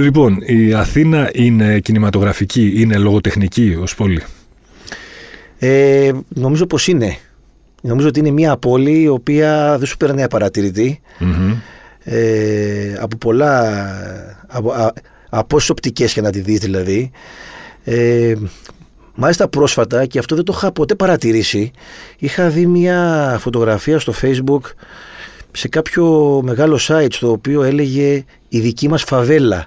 Λοιπόν, 0.00 0.38
η 0.46 0.72
Αθήνα 0.72 1.30
είναι 1.32 1.78
κινηματογραφική, 1.78 2.72
είναι 2.76 2.98
λογοτεχνική 2.98 3.76
ως 3.80 3.94
πόλη. 3.94 4.22
Ε, 5.64 6.12
νομίζω 6.28 6.66
πως 6.66 6.86
είναι. 6.86 7.16
Νομίζω 7.82 8.08
ότι 8.08 8.18
είναι 8.18 8.30
μια 8.30 8.56
πόλη 8.56 9.00
η 9.00 9.08
οποία 9.08 9.76
δεν 9.78 9.86
σου 9.86 9.96
παίρνει 9.96 10.22
απαρατηρητή. 10.22 11.00
Ε, 12.04 12.94
από 13.00 13.16
πολλά, 13.16 13.82
από, 14.46 14.70
α, 14.72 14.92
από 15.30 15.56
όσες 15.56 15.70
οπτικές 15.70 16.12
και 16.12 16.20
να 16.20 16.30
τη 16.30 16.40
δεις 16.40 16.58
δηλαδή. 16.58 17.10
Ε, 17.84 18.34
μάλιστα 19.14 19.48
πρόσφατα 19.48 20.06
και 20.06 20.18
αυτό 20.18 20.34
δεν 20.34 20.44
το 20.44 20.52
είχα 20.56 20.72
ποτέ 20.72 20.94
παρατηρήσει. 20.94 21.70
Είχα 22.18 22.48
δει 22.48 22.66
μια 22.66 23.36
φωτογραφία 23.40 23.98
στο 23.98 24.12
facebook 24.22 24.60
σε 25.52 25.68
κάποιο 25.68 26.40
μεγάλο 26.44 26.78
site 26.88 27.12
στο 27.12 27.30
οποίο 27.30 27.62
έλεγε 27.62 28.24
η 28.48 28.60
δική 28.60 28.88
μας 28.88 29.02
φαβέλα. 29.02 29.66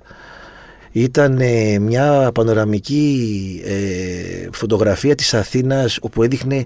Ήταν 0.97 1.37
ε, 1.39 1.79
μια 1.79 2.31
πανοραμική 2.33 3.61
ε, 3.65 4.47
φωτογραφία 4.51 5.15
της 5.15 5.33
Αθήνας 5.33 5.97
όπου 6.01 6.23
έδειχνε 6.23 6.65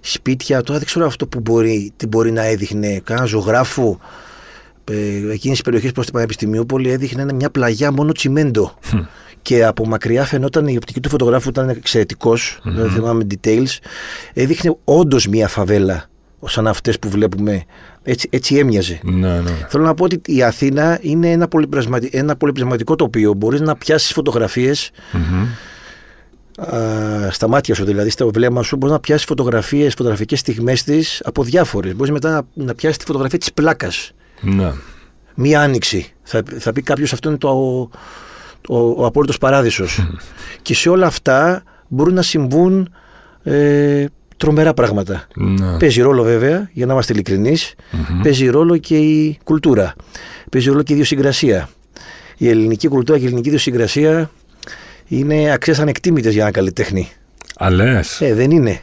σπίτια. 0.00 0.62
Τώρα 0.62 0.78
δεν 0.78 0.86
ξέρω 0.86 1.06
αυτό 1.06 1.26
που 1.26 1.40
μπορεί, 1.40 1.92
τι 1.96 2.06
μπορεί 2.06 2.30
να 2.30 2.44
έδειχνε. 2.44 3.00
Κάνα 3.04 3.24
ζωγράφο 3.24 3.98
ε, 4.84 4.94
εκείνης 5.32 5.50
της 5.50 5.62
περιοχής 5.62 5.92
προς 5.92 6.04
την 6.04 6.14
Πανεπιστημιούπολη 6.14 6.90
έδειχνε 6.90 7.32
μια 7.32 7.50
πλαγιά 7.50 7.92
μόνο 7.92 8.12
τσιμέντο. 8.12 8.78
Και 9.42 9.64
από 9.64 9.86
μακριά 9.86 10.24
φαινόταν 10.24 10.66
η 10.66 10.76
οπτική 10.76 11.00
του 11.00 11.08
φωτογράφου 11.08 11.48
ήταν 11.48 11.68
εξαιρετικός, 11.68 12.60
δεν 12.64 12.90
θυμάμαι 12.90 13.26
details. 13.30 13.78
Έδειχνε 14.32 14.76
όντως 14.84 15.26
μια 15.26 15.48
φαβέλα, 15.48 16.09
σαν 16.46 16.66
αυτές 16.66 16.98
που 16.98 17.08
βλέπουμε. 17.08 17.64
Έτσι, 18.02 18.28
έτσι 18.32 18.56
έμοιαζε. 18.56 19.00
Ναι, 19.02 19.40
ναι. 19.40 19.50
Θέλω 19.68 19.84
να 19.84 19.94
πω 19.94 20.04
ότι 20.04 20.20
η 20.26 20.42
Αθήνα 20.42 20.98
είναι 21.02 21.30
ένα, 21.30 21.48
πολυπλασματι... 21.48 22.10
ένα 22.12 22.36
πολυπλασματικό 22.36 22.96
τοπίο. 22.96 23.34
Μπορείς 23.34 23.60
να 23.60 23.76
πιάσεις 23.76 24.12
φωτογραφίες 24.12 24.90
στα 27.30 27.48
μάτια 27.48 27.74
σου, 27.74 27.84
δηλαδή 27.84 28.10
στο 28.10 28.30
βλέμμα 28.30 28.62
σου, 28.62 28.76
μπορείς 28.76 28.94
να 28.94 29.00
πιάσεις 29.00 29.26
φωτογραφίες, 29.26 29.94
φωτογραφικές 29.94 30.38
στιγμές 30.38 30.82
της 30.82 31.22
από 31.24 31.42
διάφορες. 31.42 31.94
Μπορείς 31.94 32.12
μετά 32.12 32.30
να, 32.30 32.64
να 32.64 32.74
πιάσεις 32.74 32.98
τη 32.98 33.04
φωτογραφία 33.04 33.38
της 33.38 33.52
πλάκας. 33.52 34.12
Ναι. 34.40 34.72
Μία 35.34 35.60
άνοιξη. 35.60 36.12
Θα, 36.22 36.42
θα 36.58 36.72
πει 36.72 36.82
κάποιος 36.82 37.12
αυτό 37.12 37.28
είναι 37.28 37.38
το, 37.38 37.48
ο, 37.48 37.88
ο, 38.68 39.02
ο 39.02 39.06
απόλυτος 39.06 39.38
παράδεισος. 39.38 40.06
και 40.62 40.74
σε 40.74 40.88
όλα 40.88 41.06
αυτά 41.06 41.62
μπορούν 41.88 42.14
να 42.14 42.22
συμβούν 42.22 42.92
ε, 43.42 44.04
τρομερά 44.40 44.74
πράγματα. 44.74 45.26
Ναι. 45.34 45.76
Παίζει 45.78 46.00
ρόλο 46.00 46.22
βέβαια, 46.22 46.70
για 46.72 46.86
να 46.86 46.92
είμαστε 46.92 47.12
ειλικρινείς, 47.12 47.74
παίζει 48.22 48.48
ρόλο 48.48 48.76
και 48.76 48.96
η 48.96 49.38
κουλτούρα. 49.44 49.94
Παίζει 50.50 50.68
ρόλο 50.68 50.82
και 50.82 50.92
η 50.92 50.94
ιδιοσυγκρασία. 50.94 51.68
Η 52.36 52.48
ελληνική 52.48 52.88
κουλτούρα 52.88 53.18
και 53.18 53.24
η 53.24 53.26
ελληνική 53.26 53.48
ιδιοσυγκρασία 53.48 54.30
είναι 55.08 55.52
αξίες 55.52 55.78
ανεκτήμητες 55.78 56.32
για 56.32 56.42
ένα 56.42 56.50
καλλιτέχνη. 56.50 57.08
Αλές. 57.56 58.20
Ε, 58.20 58.34
δεν 58.34 58.50
είναι. 58.50 58.80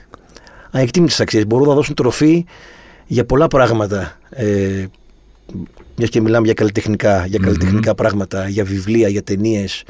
Ανεκτίμητες 0.71 1.19
αξίες. 1.19 1.47
Μπορούν 1.47 1.67
να 1.67 1.73
δώσουν 1.73 1.95
τροφή 1.95 2.45
για 3.07 3.25
πολλά 3.25 3.47
πράγματα. 3.47 4.17
Ε, 4.29 4.85
μιας 5.95 6.09
και 6.09 6.21
μιλάμε 6.21 6.45
για 6.45 6.53
καλλιτεχνικά, 6.53 7.25
για 7.25 7.39
καλλιτεχνικά 7.39 7.95
πράγματα, 7.95 8.47
για 8.47 8.63
βιβλία, 8.63 9.07
για 9.07 9.23
ταινίες, 9.23 9.83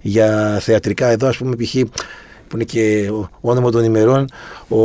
για 0.00 0.58
θεατρικά. 0.60 1.06
Εδώ, 1.06 1.28
ας 1.28 1.36
πούμε, 1.36 1.56
π.χ. 1.56 1.74
που 2.48 2.56
είναι 2.56 2.64
και 2.64 3.10
ο 3.12 3.28
όνομα 3.40 3.70
των 3.70 3.84
ημερών, 3.84 4.24
ο 4.68 4.78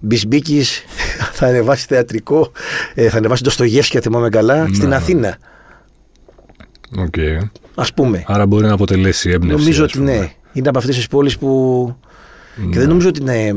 Μπισμπίκης 0.00 0.84
θα 1.38 1.46
ανεβάσει 1.46 1.86
θεατρικό, 1.88 2.52
ε, 2.94 3.08
θα 3.08 3.16
ανεβάσει 3.16 3.42
Ντοστογιέφσκι, 3.42 3.50
αν 3.50 4.00
θυμάμαι 4.00 4.28
καλά, 4.28 4.66
στην 4.72 4.88
Ναι. 4.88 4.94
Αθήνα. 4.94 5.36
Οκ. 6.98 7.14
Α 7.74 7.84
πούμε. 7.94 8.24
Άρα 8.26 8.46
μπορεί 8.46 8.66
να 8.66 8.72
αποτελέσει 8.72 9.30
έμπνευση. 9.30 9.56
Νομίζω 9.56 9.84
ας 9.84 9.90
ότι 9.90 9.98
πούμε. 9.98 10.16
ναι. 10.18 10.32
Είναι 10.52 10.68
από 10.68 10.78
αυτές 10.78 10.96
τις 10.96 11.06
πόλεις 11.06 11.38
που. 11.38 11.96
Και 12.70 12.78
δεν 12.78 12.88
νομίζω 12.88 13.08
ότι 13.08 13.20
είναι. 13.20 13.54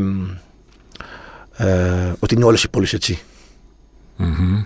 Ε, 1.58 2.14
ότι 2.20 2.36
είναι 2.36 2.44
όλες 2.44 2.64
οι 2.64 2.70
πόλεις 2.70 2.94
έτσι. 2.94 3.20
Μμμ. 4.16 4.64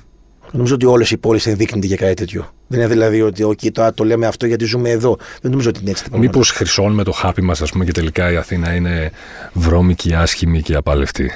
Νομίζω 0.51 0.73
ότι 0.75 0.85
όλες 0.85 1.11
οι 1.11 1.17
πόλεις 1.17 1.47
ενδείκνυνται 1.47 1.87
για 1.87 1.95
κάτι 1.95 2.13
τέτοιο. 2.13 2.53
Δεν 2.67 2.79
είναι 2.79 2.89
δηλαδή 2.89 3.21
ότι 3.21 3.43
okay, 3.47 3.71
τώρα 3.71 3.93
το 3.93 4.03
λέμε 4.03 4.27
αυτό 4.27 4.45
γιατί 4.45 4.65
ζούμε 4.65 4.89
εδώ. 4.89 5.17
Δεν 5.41 5.51
νομίζω 5.51 5.69
ότι 5.69 5.79
είναι 5.81 5.89
έτσι. 5.89 6.03
τα 6.03 6.09
πράγματα. 6.09 6.31
Μήπως 6.31 6.51
χρυσώνουμε 6.51 7.03
το 7.03 7.11
χάπι 7.11 7.41
μας, 7.41 7.61
ας 7.61 7.71
πούμε, 7.71 7.85
και 7.85 7.91
τελικά 7.91 8.31
η 8.31 8.35
Αθήνα 8.35 8.75
είναι 8.75 9.11
βρώμικη, 9.53 10.13
άσχημη 10.13 10.61
και 10.61 10.75
απαλευτή. 10.75 11.31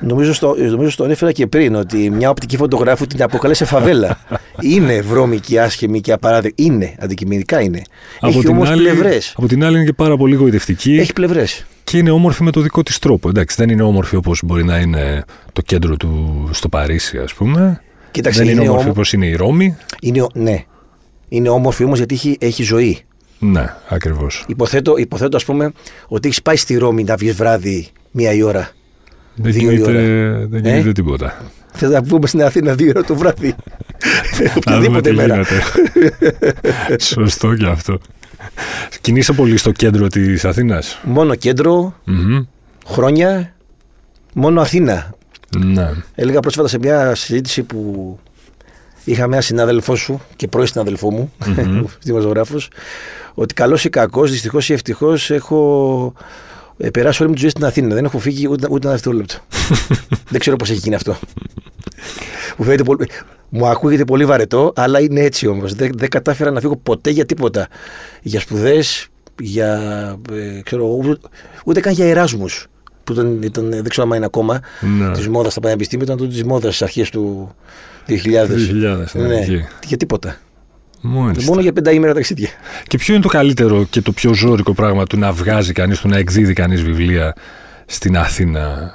Νομίζω, 0.00 0.32
στο, 0.34 0.56
νομίζω 0.58 0.90
στο 0.90 1.04
ανέφερα 1.04 1.32
και 1.32 1.46
πριν 1.46 1.74
ότι 1.74 2.10
μια 2.10 2.30
οπτική 2.30 2.56
φωτογράφου 2.56 3.06
την 3.06 3.22
αποκαλέσε 3.22 3.64
φαβέλα. 3.64 4.18
είναι 4.74 5.00
βρώμικη, 5.00 5.58
άσχημη 5.58 6.00
και 6.00 6.12
απαράδεκτη. 6.12 6.62
Είναι, 6.62 6.94
αντικειμενικά 6.98 7.60
είναι. 7.60 7.82
Έχει 8.20 8.48
όμως 8.48 8.70
πλευρές. 8.70 9.34
από 9.36 9.46
την 9.46 9.64
άλλη 9.64 9.76
είναι 9.76 9.84
και 9.84 9.92
πάρα 9.92 10.16
πολύ 10.16 10.34
γοητευτική 10.34 10.98
Έχει 10.98 11.12
πλευρές. 11.12 11.66
και 11.84 11.98
είναι 11.98 12.10
όμορφη 12.10 12.42
με 12.42 12.50
το 12.50 12.60
δικό 12.60 12.82
της 12.82 12.98
τρόπο. 12.98 13.28
Εντάξει, 13.28 13.56
δεν 13.58 13.70
είναι 13.70 13.82
όμορφη 13.82 14.16
όπως 14.16 14.40
μπορεί 14.44 14.64
να 14.64 14.78
είναι 14.78 15.24
το 15.52 15.62
κέντρο 15.62 15.96
του 15.96 16.48
στο 16.52 16.68
Παρίσι, 16.68 17.18
ας 17.18 17.34
πούμε. 17.34 17.80
Κοίταξε, 18.10 18.38
δεν 18.38 18.48
είναι, 18.48 18.60
είναι 18.60 18.68
όμορφη 18.68 18.84
όμο- 18.84 18.92
όπως 18.94 19.12
είναι 19.12 19.26
η 19.26 19.34
Ρώμη. 19.34 19.76
Είναι, 20.00 20.22
ο- 20.22 20.30
ναι. 20.34 20.64
Είναι 21.28 21.48
όμορφη 21.48 21.84
όμως 21.84 21.98
γιατί 21.98 22.14
έχει, 22.14 22.36
έχει 22.40 22.62
ζωή. 22.62 22.98
Ναι, 23.38 23.74
ακριβώς. 23.88 24.44
Υποθέτω, 24.46 24.96
υποθέτω 24.96 25.36
ας 25.36 25.44
πούμε, 25.44 25.72
ότι 26.08 26.28
έχεις 26.28 26.42
πάει 26.42 26.56
στη 26.56 26.76
Ρώμη 26.76 27.04
να 27.04 27.16
βγεις 27.16 27.34
βράδυ 27.34 27.88
μία 28.10 28.32
η 28.32 28.42
ώρα. 28.42 28.70
Δεν 29.34 29.52
Δύο 29.52 29.70
η 29.70 29.74
γίνεται, 29.74 29.90
ώρα. 29.90 30.46
δεν 30.46 30.64
Ε; 30.64 30.70
γίνεται 30.70 30.92
τίποτα. 30.92 31.44
Θε 31.72 31.88
να 31.88 32.02
βγούμε 32.02 32.26
στην 32.26 32.42
Αθήνα 32.42 32.74
δύο 32.74 32.88
ώρα 32.96 33.04
το 33.04 33.14
βράδυ. 33.16 33.48
Να 33.48 33.56
δούμε 34.36 34.52
Οποιαδήποτε 34.56 35.10
τι 35.10 35.16
μέρα. 35.16 35.34
γίνεται. 35.34 35.62
Σωστό 37.04 37.54
και 37.54 37.66
αυτό. 37.66 37.98
Κινείσαι 39.00 39.32
πολύ 39.32 39.56
στο 39.56 39.70
κέντρο 39.72 40.06
της 40.06 40.44
Αθήνας; 40.44 41.00
Μόνο 41.04 41.34
κέντρο, 41.34 41.94
χρόνια, 42.86 43.54
μόνο 44.34 44.60
Αθήνα. 44.60 45.14
Ναι. 45.58 45.90
Έλεγα 46.14 46.40
πρόσφατα 46.40 46.68
σε 46.68 46.78
μια 46.78 47.14
συζήτηση 47.14 47.62
που 47.62 48.18
είχα 49.04 49.26
μια 49.26 49.40
συνάδελφό 49.40 49.96
σου 49.96 50.20
και 50.36 50.48
πρώην 50.48 50.66
συνάδελφό 50.66 51.10
μου, 51.12 51.32
δημοσιογράφο, 52.02 52.56
ότι 53.34 53.54
καλός 53.54 53.84
ή 53.84 53.88
κακός, 53.88 54.30
δυστυχώς 54.30 54.68
ή 54.68 54.72
ευτυχώς, 54.72 55.30
έχω 55.30 56.14
ε, 56.82 56.90
περάσει 56.90 57.22
όλη 57.22 57.30
μου 57.30 57.36
τη 57.36 57.40
ζωή 57.40 57.50
στην 57.50 57.64
Αθήνα. 57.64 57.94
Δεν 57.94 58.04
έχω 58.04 58.18
φύγει 58.18 58.48
ούτε, 58.48 58.66
ούτε 58.70 58.86
ένα 58.86 58.94
δευτερόλεπτο. 58.94 59.34
Δεν 60.30 60.40
ξέρω 60.40 60.56
πώς 60.56 60.70
έχει 60.70 60.78
γίνει 60.78 60.94
αυτό. 60.94 61.18
Μου, 62.56 62.64
φαίνεται 62.64 62.82
πολύ, 62.82 63.08
μου 63.48 63.66
ακούγεται 63.66 64.04
πολύ 64.04 64.24
βαρετό, 64.24 64.72
αλλά 64.76 65.00
είναι 65.00 65.20
έτσι 65.20 65.46
όμως. 65.46 65.74
Δεν, 65.74 65.90
δεν 65.94 66.08
κατάφερα 66.08 66.50
να 66.50 66.60
φύγω 66.60 66.76
ποτέ 66.76 67.10
για 67.10 67.26
τίποτα. 67.26 67.68
Για 68.22 68.40
σπουδές, 68.40 69.08
για. 69.40 69.78
Ε, 70.32 70.60
ξέρω, 70.62 70.84
ούτε, 70.84 71.28
ούτε 71.64 71.80
καν 71.80 71.92
για 71.92 72.06
Εράσμους. 72.06 72.66
Που 73.04 73.12
ήταν, 73.12 73.42
ήταν, 73.42 73.70
δεν 73.70 73.88
ξέρω 73.88 74.08
αν 74.10 74.16
είναι 74.16 74.24
ακόμα 74.24 74.60
Ναι. 74.98 75.10
της 75.12 75.28
μόδας 75.28 75.52
στα 75.52 75.60
πανεπιστήμια, 75.60 76.04
ήταν 76.04 76.16
τότε 76.16 76.30
της 76.30 76.44
μόδας 76.44 76.74
στις 76.74 76.82
αρχές 76.82 77.10
του 77.10 77.54
2000. 78.06 78.70
2000, 78.70 79.20
ναι, 79.20 79.26
ναι, 79.26 79.36
εκεί. 79.40 79.64
για 79.86 79.96
τίποτα. 79.96 80.36
Μάλιστα. 81.00 81.50
Μόνο 81.50 81.60
για 81.60 81.72
πενταήμερα 81.72 82.14
ταξίδια. 82.14 82.48
Και 82.86 82.98
ποιο 82.98 83.14
είναι 83.14 83.22
το 83.22 83.28
καλύτερο 83.28 83.84
και 83.90 84.00
το 84.00 84.12
πιο 84.12 84.34
ζώρικο 84.34 84.72
πράγμα 84.72 85.04
του 85.04 85.18
να 85.18 85.32
βγάζει 85.32 85.72
κανείς, 85.72 86.00
του 86.00 86.08
να 86.08 86.16
εκδίδει 86.16 86.52
κανείς 86.52 86.82
βιβλία 86.82 87.34
στην 87.86 88.16
Αθήνα 88.16 88.92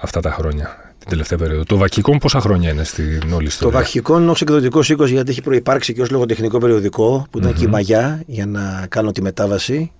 αυτά 0.00 0.20
τα 0.20 0.30
χρόνια, 0.30 0.94
την 0.98 1.08
τελευταία 1.08 1.38
περίοδο; 1.38 1.64
Το 1.64 1.76
Βακικό 1.76 2.18
πόσα 2.18 2.40
χρόνια 2.40 2.70
είναι 2.70 2.84
στην 2.84 3.04
όλη 3.22 3.28
Το 3.28 3.42
ιστορία; 3.42 3.78
Βαχικό 3.78 4.14
ως 4.28 4.40
εκδοτικό 4.40 4.80
οίκος, 4.88 5.10
γιατί 5.10 5.30
έχει 5.30 5.42
προπάρξει 5.42 5.92
και 5.94 6.02
ως 6.02 6.10
λογοτεχνικό 6.10 6.58
περιοδικό, 6.58 7.26
που 7.30 7.38
ήταν 7.38 7.54
και 7.54 7.64
η 7.64 7.68
Μαγιά 7.68 8.22
για 8.26 8.46
να 8.46 8.86
κάνω 8.88 9.12
τη 9.12 9.22
μετάβαση. 9.22 9.92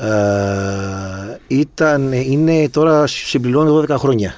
Ε, 0.00 1.38
ήταν, 1.46 2.12
είναι 2.12 2.68
τώρα 2.68 3.06
συμπληρώνει 3.06 3.86
12 3.88 3.96
χρόνια. 3.98 4.34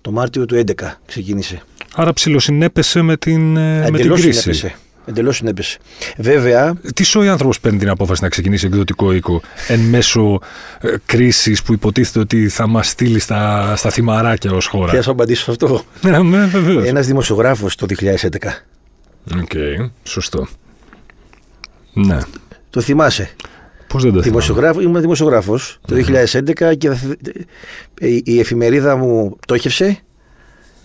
Το 0.00 0.10
Μάρτιο 0.10 0.46
του 0.46 0.64
11 0.66 0.72
ξεκίνησε. 1.06 1.62
Άρα 1.94 2.12
ψιλοσυνέπεσε 2.12 3.02
με 3.02 3.16
την, 3.16 3.56
ε, 3.56 3.78
με 3.78 3.84
την 3.84 3.94
Εντελώς 3.94 4.20
κρίση. 4.20 4.40
συνέπεσε. 4.40 4.74
Εντελώς 5.06 5.36
συνέπεσε. 5.36 5.78
Βέβαια, 6.16 6.74
Τι 6.94 7.02
σοϊ 7.02 7.28
άνθρωπος 7.28 7.60
παίρνει 7.60 7.78
την 7.78 7.88
απόφαση 7.88 8.22
να 8.22 8.28
ξεκινήσει 8.28 8.66
εκδοτικό 8.66 9.12
οίκο 9.12 9.40
εν 9.68 9.80
μέσω 9.80 10.38
ε, 10.80 10.94
κρίσης 11.06 11.62
που 11.62 11.72
υποτίθεται 11.72 12.18
ότι 12.18 12.48
θα 12.48 12.66
μας 12.66 12.88
στείλει 12.88 13.18
στα, 13.18 13.72
στα 13.76 13.90
θυμαράκια 13.90 14.52
ως 14.52 14.66
θέλω 14.66 14.82
χώρα; 14.82 14.96
να 14.96 15.02
σου 15.02 15.10
απαντήσω 15.10 15.44
σε 15.44 15.50
αυτό. 15.50 15.82
Ναι, 16.10 16.18
ναι, 16.18 16.46
βεβαίως. 16.46 16.86
Ένας 16.86 17.06
δημοσιογράφος 17.06 17.74
το 17.74 17.86
2011. 18.00 18.26
Οκ, 19.40 19.50
σωστό. 20.02 20.46
Ναι. 21.92 22.18
Το 22.70 22.80
θυμάσαι. 22.80 23.30
Πώς 23.92 24.02
δεν 24.02 24.12
το 24.12 24.22
θυμάμαι. 24.22 24.42
Δημοσιογράφο, 24.42 24.80
ήμουν 24.80 25.00
δημοσιογράφος 25.00 25.78
το 25.86 25.94
2011 25.94 26.74
και 26.74 26.90
θα- 26.90 27.16
η- 28.00 28.22
η 28.24 28.40
εφημερίδα 28.40 28.96
μου 28.96 29.36
πτώχευσε. 29.40 29.98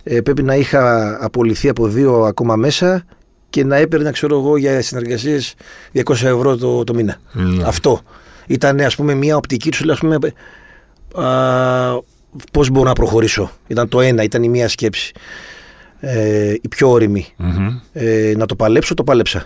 Ε, 0.04 0.22
πρέπει 0.22 0.44
να 0.44 0.56
είχα 0.56 1.18
απολυθεί 1.26 1.70
από 1.70 1.88
δύο 1.88 2.14
ακόμα 2.22 2.56
μέσα 2.56 3.06
και 3.50 3.64
να 3.64 3.76
έπαιρνα, 3.76 4.12
ξέρω 4.12 4.38
εγώ, 4.40 4.58
για 4.58 4.82
συνεργασίες 4.82 5.54
200 5.94 6.28
ευρώ 6.28 6.58
το, 6.58 6.84
το 6.84 6.94
μήνα. 6.94 7.18
Ναι. 7.32 7.64
Αυτό. 7.66 8.02
Ήταν, 8.48 8.80
ας 8.80 8.96
πούμε, 8.96 9.14
μια 9.14 9.36
οπτική 9.36 9.72
του, 9.72 9.92
ας 9.92 10.00
πούμε, 10.00 10.16
α, 10.16 12.00
πώς 12.52 12.70
μπορώ 12.70 12.88
να 12.88 12.94
προχωρήσω. 12.94 13.52
Ήταν 13.68 13.88
το 13.90 14.02
ένα, 14.02 14.24
ήταν 14.24 14.44
η 14.44 14.50
μία 14.50 14.68
σκέψη. 14.68 15.12
Ε, 16.00 16.54
η 16.62 16.68
πιο 16.70 16.90
όρημη. 16.90 17.26
Μμμ. 17.38 17.68
Ε, 17.94 18.34
να 18.38 18.46
το 18.46 18.56
παλέψω, 18.56 18.94
το 18.94 19.04
πάλεψα. 19.04 19.46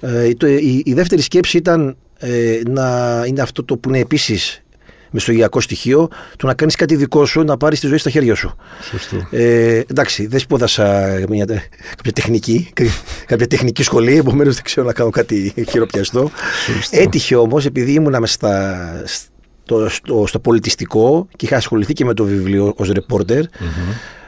Ε, 0.00 0.32
το, 0.34 0.46
η, 0.46 0.82
η 0.84 0.92
δεύτερη 0.94 1.20
σκέψη 1.22 1.56
ήταν 1.56 1.96
ε, 2.24 2.60
να 2.68 3.22
είναι 3.26 3.40
αυτό 3.40 3.64
το 3.64 3.76
που 3.76 3.88
είναι 3.88 3.98
επίσης 3.98 4.62
μεσογειακό 5.10 5.60
στοιχείο, 5.60 6.08
το 6.36 6.46
να 6.46 6.54
κάνεις 6.54 6.74
κάτι 6.74 6.96
δικό 6.96 7.26
σου, 7.26 7.42
να 7.42 7.56
πάρεις 7.56 7.80
τη 7.80 7.86
ζωή 7.86 7.98
στα 7.98 8.10
χέρια 8.10 8.34
σου. 8.34 8.56
Σωστό. 8.90 9.28
Ε, 9.30 9.82
εντάξει, 9.90 10.26
δεν 10.26 10.40
σπούδασα 10.40 11.18
μια, 11.28 11.44
κάποια, 11.96 12.12
τεχνική, 12.14 12.72
κάποια 13.26 13.46
τεχνική 13.46 13.82
σχολή, 13.82 14.16
επομένως 14.16 14.54
δεν 14.54 14.64
ξέρω 14.64 14.86
να 14.86 14.92
κάνω 14.92 15.10
κάτι 15.10 15.54
χειροπιαστό. 15.68 16.30
Σωστό. 16.74 17.00
Έτυχε 17.00 17.36
όμως, 17.36 17.66
επειδή 17.66 17.92
ήμουνα 17.92 18.20
μες 18.20 18.32
στα, 18.32 19.02
στο, 19.04 19.88
στο, 19.88 20.24
στο 20.26 20.38
πολιτιστικό 20.38 21.28
και 21.36 21.46
είχα 21.46 21.56
ασχοληθεί 21.56 21.92
και 21.92 22.04
με 22.04 22.14
το 22.14 22.24
βιβλίο 22.24 22.72
ως 22.76 22.90
ρεπόρτερ, 22.90 23.40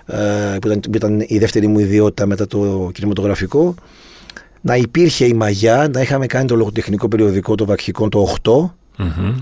ε, 0.06 0.56
που 0.60 0.68
ήταν, 0.68 0.80
που 0.80 0.96
ήταν 0.96 1.24
η 1.26 1.38
δεύτερη 1.38 1.66
μου 1.66 1.78
ιδιότητα 1.78 2.26
μετά 2.26 2.46
το 2.46 2.90
κινηματογραφικό, 2.94 3.74
να 4.66 4.76
υπήρχε 4.76 5.24
η 5.26 5.32
μαγιά, 5.32 5.88
να 5.92 6.00
είχαμε 6.00 6.26
κάνει 6.26 6.46
το 6.46 6.56
λογοτεχνικό 6.56 7.08
περιοδικό, 7.08 7.54
το 7.54 7.64
βακχικό, 7.64 8.08
το 8.08 8.34
8, 8.42 8.74
Μμμ. 8.98 9.34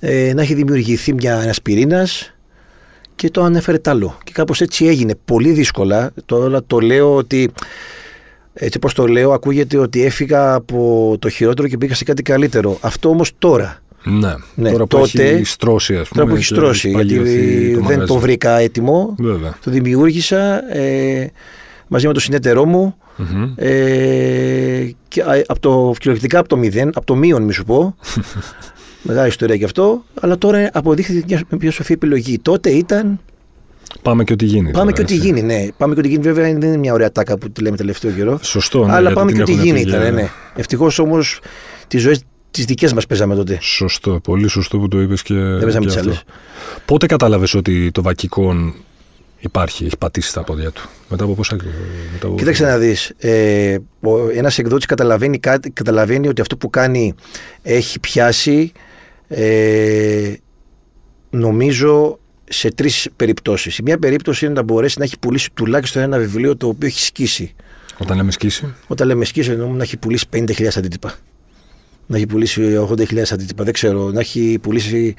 ε, 0.00 0.32
να 0.34 0.42
έχει 0.42 0.54
δημιουργηθεί 0.54 1.14
μια, 1.14 1.40
ένας 1.42 1.62
πυρήνας 1.62 2.34
και 3.14 3.30
το 3.30 3.42
ανέφερε 3.42 3.78
τ' 3.78 3.88
άλλο. 3.88 4.18
Και 4.24 4.32
κάπως 4.34 4.60
έτσι 4.60 4.86
έγινε. 4.86 5.14
Πολύ 5.24 5.50
δύσκολα. 5.50 6.12
Τώρα 6.26 6.64
το 6.64 6.78
λέω 6.78 7.14
ότι 7.14 7.50
έτσι 8.54 8.76
όπως 8.76 8.94
το 8.94 9.06
λέω 9.06 9.32
ακούγεται 9.32 9.78
ότι 9.78 10.04
έφυγα 10.04 10.54
από 10.54 11.16
το 11.18 11.28
χειρότερο 11.28 11.68
και 11.68 11.78
πήγα 11.78 11.94
σε 11.94 12.04
κάτι 12.04 12.22
καλύτερο. 12.22 12.78
Αυτό 12.80 13.08
όμως 13.08 13.32
τώρα. 13.38 13.76
Ναι, 14.04 14.34
Ναι, 14.54 14.70
τώρα 14.70 14.86
που 14.86 14.98
τότε- 14.98 15.18
έχει 15.34 15.44
στρώσει, 15.44 15.96
ας 15.96 16.08
πούμε. 16.08 16.20
Τώρα 16.24 16.26
που 16.26 16.36
έχει 16.40 16.48
και 16.48 16.54
στρώσει, 16.54 16.88
έχει 16.88 16.96
γιατί 16.96 17.14
παγιωθεί 17.16 17.72
δεν 17.74 17.82
μαγαζί. 17.82 18.06
το 18.06 18.18
βρήκα 18.18 18.56
έτοιμο. 18.58 19.14
Βέβαια. 19.18 19.56
Το 19.64 19.70
δημιούργησα 19.70 20.72
ε, 20.76 21.30
μαζί 21.88 22.06
με 22.06 22.12
τον 22.12 22.22
συνέτερό 22.22 22.64
μου. 22.64 22.96
Μμμ. 23.16 23.52
Ε, 23.56 24.90
και, 25.08 25.22
α, 25.22 25.42
από 25.46 25.60
το, 25.60 25.92
κυριολεκτικά 25.98 26.38
από 26.38 26.48
το 26.48 26.56
μηδέν, 26.56 26.88
από 26.94 27.06
το 27.06 27.14
μείον 27.14 27.42
μη 27.42 27.52
σου 27.52 27.64
πω. 27.64 27.96
Μεγάλη 29.02 29.28
ιστορία 29.28 29.56
και 29.56 29.64
αυτό. 29.64 30.04
Αλλά 30.20 30.38
τώρα 30.38 30.70
αποδείχθηκε 30.72 31.24
μια, 31.28 31.58
μια 31.60 31.70
σοφή 31.70 31.92
επιλογή. 31.92 32.38
Τότε 32.38 32.70
ήταν. 32.70 33.20
Πάμε 34.02 34.24
και 34.24 34.32
ό,τι 34.32 34.44
γίνει. 34.44 34.70
Πάμε 34.70 34.78
τώρα, 34.78 34.92
και 34.92 35.02
ό,τι 35.02 35.14
έτσι. 35.14 35.26
γίνει, 35.26 35.42
ναι. 35.42 35.66
Πάμε 35.76 35.94
και 35.94 36.00
ό 36.00 36.02
τι 36.02 36.08
γίνει. 36.08 36.22
Βέβαια 36.22 36.44
δεν 36.52 36.62
είναι 36.62 36.76
μια 36.76 36.92
ωραία 36.92 37.12
τάκα 37.12 37.38
που 37.38 37.50
τη 37.50 37.62
λέμε 37.62 37.76
τελευταίο 37.76 38.10
καιρό. 38.10 38.38
Σωστό, 38.42 38.84
ναι, 38.86 38.92
αλλά 38.92 39.00
γιατί 39.00 39.14
πάμε 39.14 39.26
την 39.32 39.36
και 39.36 39.42
ό,τι 39.42 39.52
έχουν 39.52 39.64
γίνει 39.64 39.82
πει 39.82 39.88
ήταν, 39.88 40.00
για- 40.02 40.10
ναι. 40.10 40.28
Ευτυχώς 40.56 40.98
όμως 40.98 41.40
τις 41.88 42.02
ζωές 42.02 42.22
τις 42.50 42.64
δικές 42.64 42.92
μας 42.92 43.06
παίζαμε 43.06 43.34
τότε. 43.34 43.58
Σωστό, 43.60 44.20
πολύ 44.22 44.48
σωστό 44.48 44.78
που 44.78 44.88
το 44.88 45.00
είπες 45.00 45.22
και, 45.22 45.34
Δεν 45.34 45.60
παίζαμε 45.60 45.78
και 45.80 45.86
τις 45.86 45.96
αυτό. 45.96 46.08
άλλες. 46.08 46.22
Πότε 46.84 47.06
κατάλαβες 47.06 47.54
ότι 47.54 47.90
το 47.90 48.02
βακικόν 48.02 48.74
υπάρχει, 49.42 49.84
έχει 49.84 49.96
πατήσει 49.96 50.28
στα 50.28 50.42
πόδια 50.44 50.70
του. 50.70 50.88
Μετά 51.08 51.24
από 51.24 51.34
πόσα 51.34 51.56
μετά 52.12 52.26
από... 52.26 52.36
Κοίταξε 52.36 52.64
να 52.64 52.78
δεις. 52.78 53.12
Ε, 53.18 53.78
Ένας 54.34 54.58
εκδότης 54.58 54.86
καταλαβαίνει, 54.86 55.38
κάτι- 55.38 55.70
καταλαβαίνει 55.70 56.28
ότι 56.28 56.40
αυτό 56.40 56.56
που 56.56 56.70
κάνει 56.70 57.14
έχει 57.62 58.00
πιάσει. 58.00 58.72
Ε, 59.28 60.32
νομίζω 61.30 62.18
σε 62.44 62.70
τρεις 62.72 63.08
περιπτώσεις. 63.16 63.78
Η 63.78 63.82
μία 63.82 63.98
περίπτωση 63.98 64.44
είναι 64.44 64.54
να 64.54 64.62
μπορέσει 64.62 64.98
να 64.98 65.04
έχει 65.04 65.18
πουλήσει 65.18 65.50
τουλάχιστον 65.54 66.02
ένα 66.02 66.18
βιβλίο 66.18 66.56
το 66.56 66.66
οποίο 66.66 66.86
έχει 66.88 67.00
σκίσει. 67.00 67.54
Όταν 67.98 68.16
λέμε 68.16 68.30
σκίσει; 68.32 68.74
Όταν 68.86 69.06
λέμε 69.06 69.24
σκίσει, 69.24 69.50
εννοούμε 69.50 69.76
να 69.76 69.82
έχει 69.82 69.96
πουλήσει 69.96 70.26
50.000 70.32 70.66
αντίτυπα. 70.76 71.14
Να 72.06 72.16
έχει 72.16 72.26
πουλήσει 72.26 72.86
80.000 72.90 73.22
αντίτυπα. 73.32 73.64
Δεν 73.64 73.72
ξέρω. 73.72 74.10
Να 74.10 74.20
έχει 74.20 74.58
πουλήσει 74.62 75.14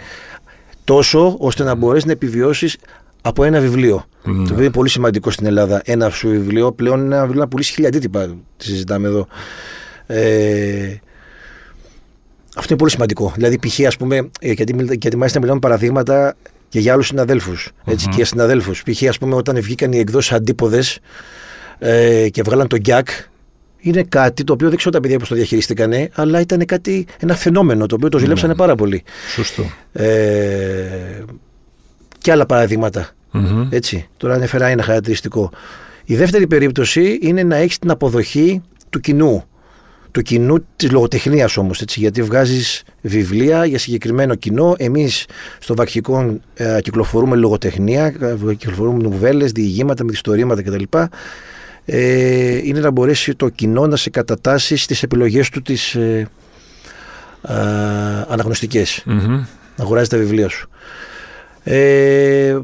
τόσο 0.84 1.36
ώστε 1.40 1.64
να 1.64 1.76
μπορέσεις 1.76 2.06
να 2.06 2.12
επιβιώσεις 2.12 2.78
από 3.26 3.44
ένα 3.44 3.60
βιβλίο. 3.60 4.06
Ναι. 4.24 4.34
Το 4.34 4.42
οποίο 4.54 4.64
είναι 4.64 4.72
πολύ 4.72 4.90
σημαντικό 4.90 5.32
στην 5.32 5.46
Ελλάδα. 5.46 5.82
Ένα 5.86 6.10
σου 6.10 6.30
βιβλίο 6.30 6.72
πλέον 6.72 7.00
είναι 7.06 7.16
ένα 7.16 7.24
βιβλίο 7.24 7.42
να 7.42 7.48
πουλήσει 7.48 7.74
χίλια 7.74 7.88
αντίτυπα. 7.90 8.26
Τι 8.58 8.66
συζητάμε 8.66 9.08
εδώ. 9.08 9.28
Ε, 10.06 10.96
αυτό 12.56 12.68
είναι 12.70 12.78
πολύ 12.78 12.92
σημαντικό. 12.92 13.32
Δηλαδή, 13.36 13.60
π.χ. 13.68 13.80
ας 13.88 13.98
πούμε, 13.98 14.30
ε, 14.40 14.52
γιατί, 14.52 14.74
μιλ- 14.76 14.92
γιατί 15.02 15.18
μάλιστα 15.18 15.40
μιλάμε 15.40 15.60
παραδείγματα 15.60 16.36
και 16.70 16.80
για 16.80 16.94
άλλους 16.94 17.08
συναδέλφους. 17.08 17.72
Έτσι, 17.86 18.06
και 18.08 18.16
για 18.16 18.26
συναδέλφους. 18.26 18.84
Π.χ. 18.84 19.04
ας 19.10 19.18
πούμε, 19.18 19.36
όταν 19.36 19.62
βγήκαν 19.62 19.92
οι 19.92 19.98
εκδόσεις 19.98 20.32
αντίποδες 20.32 21.00
ε, 21.80 22.30
και 22.30 22.42
βγάλαν 22.42 22.68
τον 22.68 22.80
Γκιακ, 22.80 23.08
είναι 23.78 24.04
κάτι 24.04 24.44
το 24.44 24.54
οποίο 24.54 24.68
δεν 24.68 24.78
ξέρω 24.78 24.92
τα 24.92 25.00
παιδιά 25.00 25.20
πώς 25.20 25.28
το 25.28 25.36
διαχειριστήκανε, 25.36 26.10
αλλά 26.14 26.40
ήταν 26.40 26.66
κάτι, 26.66 27.06
ένα 27.20 27.36
φαινόμενο 27.36 27.86
το 27.86 27.96
οποίο 27.96 28.10
το 28.10 28.18
ζηλέψανε 28.18 28.56
πάρα 28.56 28.76
πολύ. 28.76 29.04
Σωστό. 29.34 29.64
Ε, 29.94 30.06
και 32.24 32.32
άλλα 32.32 32.46
παραδείγματα. 32.46 33.10
Μμμ. 33.32 33.68
Έτσι. 33.70 34.08
Τώρα 34.18 34.34
ανέφερα 34.34 34.68
ένα 34.68 34.84
χαρακτηριστικό. 34.84 35.52
Η 36.06 36.16
δεύτερη 36.16 36.48
περίπτωση 36.48 37.20
είναι 37.22 37.44
να 37.44 37.56
έχεις 37.56 37.80
την 37.80 37.90
αποδοχή 37.92 38.62
του 38.90 39.00
κοινού. 39.00 39.44
Του 40.12 40.22
κοινού 40.22 40.66
της 40.76 40.92
λογοτεχνίας 40.92 41.58
όμως. 41.58 41.84
Γιατί 41.96 42.22
βγάζεις 42.22 42.84
βιβλία 43.02 43.66
για 43.66 43.80
συγκεκριμένο 43.80 44.36
κοινό. 44.36 44.76
Εμείς 44.78 45.26
στο 45.60 45.76
Βακχικό 45.76 46.40
ε, 46.54 46.78
κυκλοφορούμε 46.82 47.36
λογοτεχνία, 47.36 48.06
ε, 48.06 48.54
κυκλοφορούμε 48.58 49.04
νουβέλες, 49.04 49.52
διηγήματα, 49.52 50.04
μυθιστορήματα 50.04 50.62
κτλ. 50.64 50.84
Ε, 51.86 52.58
είναι 52.64 52.80
να 52.80 52.92
μπορέσει 52.92 53.36
το 53.36 53.50
κοινό 53.50 53.88
να 53.88 53.96
σε 53.96 54.10
κατατάσει 54.10 54.78
στις 54.78 55.04
επιλογές 55.04 55.50
του 55.50 55.62
τις 55.62 55.96
ε, 55.96 56.28
ε, 57.48 57.54
αναγνωστικές 58.28 59.04
Μμμ. 59.06 59.46
να 59.76 59.84
αγοράζει 59.84 60.10
τα 60.10 60.18
βιβλία 60.18 60.50
σου. 60.50 60.70
Ε, 61.64 62.60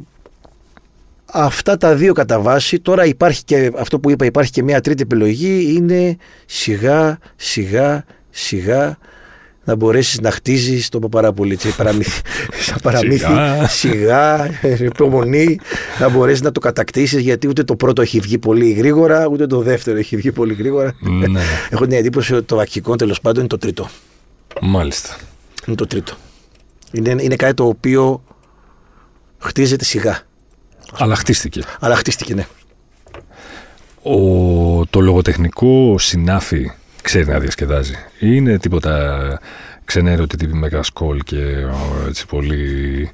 αυτά 1.25 1.77
τα 1.77 1.95
δύο 1.95 2.13
κατά 2.13 2.39
βάση. 2.39 2.79
Τώρα 2.79 3.05
υπάρχει 3.05 3.43
και 3.43 3.71
αυτό 3.77 3.99
που 3.99 4.09
είπα, 4.09 4.25
υπάρχει 4.25 4.51
και 4.51 4.63
μια 4.63 4.81
τρίτη 4.81 5.01
επιλογή. 5.01 5.73
Είναι 5.75 6.17
σιγά, 6.45 7.17
σιγά, 7.35 8.05
σιγά 8.29 8.97
να 9.63 9.75
μπορέσεις 9.75 10.19
να 10.19 10.31
χτίζεις 10.31 10.89
το 10.89 10.97
είπα 10.97 11.09
πάρα 11.09 11.33
πολύ 11.33 11.53
έτσι, 11.53 11.75
παραμύθι, 11.75 12.21
σαν 12.65 12.77
παραμύθι 12.81 13.17
Σιγά. 13.17 13.67
σιγά, 13.67 14.49
υπομονή 14.79 15.59
να 15.99 16.09
μπορέσεις 16.09 16.41
να 16.41 16.51
το 16.51 16.59
κατακτήσεις 16.59 17.21
γιατί 17.21 17.47
ούτε 17.47 17.63
το 17.63 17.75
πρώτο 17.75 18.01
έχει 18.01 18.19
βγει 18.19 18.37
πολύ 18.37 18.71
γρήγορα 18.71 19.27
ούτε 19.27 19.47
το 19.47 19.61
δεύτερο 19.61 19.97
έχει 19.97 20.15
βγει 20.15 20.31
πολύ 20.31 20.53
γρήγορα 20.53 20.95
ναι, 20.99 21.41
έχω 21.69 21.87
την 21.87 21.97
εντύπωση 21.97 22.33
ότι 22.33 22.45
το 22.45 22.55
βακικό 22.55 22.95
τέλος 22.95 23.21
πάντων 23.21 23.39
είναι 23.39 23.47
το 23.47 23.57
τρίτο 23.57 23.89
μάλιστα. 24.61 25.17
είναι 25.67 25.75
το 25.75 25.87
τρίτο. 25.87 26.13
Είναι, 26.91 27.15
είναι 27.19 27.35
κάτι 27.35 27.53
το 27.53 27.65
οποίο 27.65 28.23
χτίζεται 29.39 29.83
σιγά. 29.85 30.19
Αλλά 30.93 31.15
χτίστηκε. 31.15 31.61
Αλλά 31.79 31.95
χτίστηκε, 31.95 32.33
ναι. 32.33 32.45
Ο, 34.01 34.85
το 34.85 34.99
λογοτεχνικό 34.99 35.95
συνάφι 35.97 36.71
ξέρει 37.01 37.27
να 37.27 37.39
διασκεδάζει. 37.39 37.93
Ή 38.19 38.27
Είναι 38.35 38.57
τίποτα 38.57 39.39
ξενέρωτη 39.89 40.37
τύπη 40.37 40.53
μεγασκόλ 40.53 41.17
και 41.25 41.35
ο, 41.71 42.07
έτσι 42.07 42.25
πολύ 42.25 43.11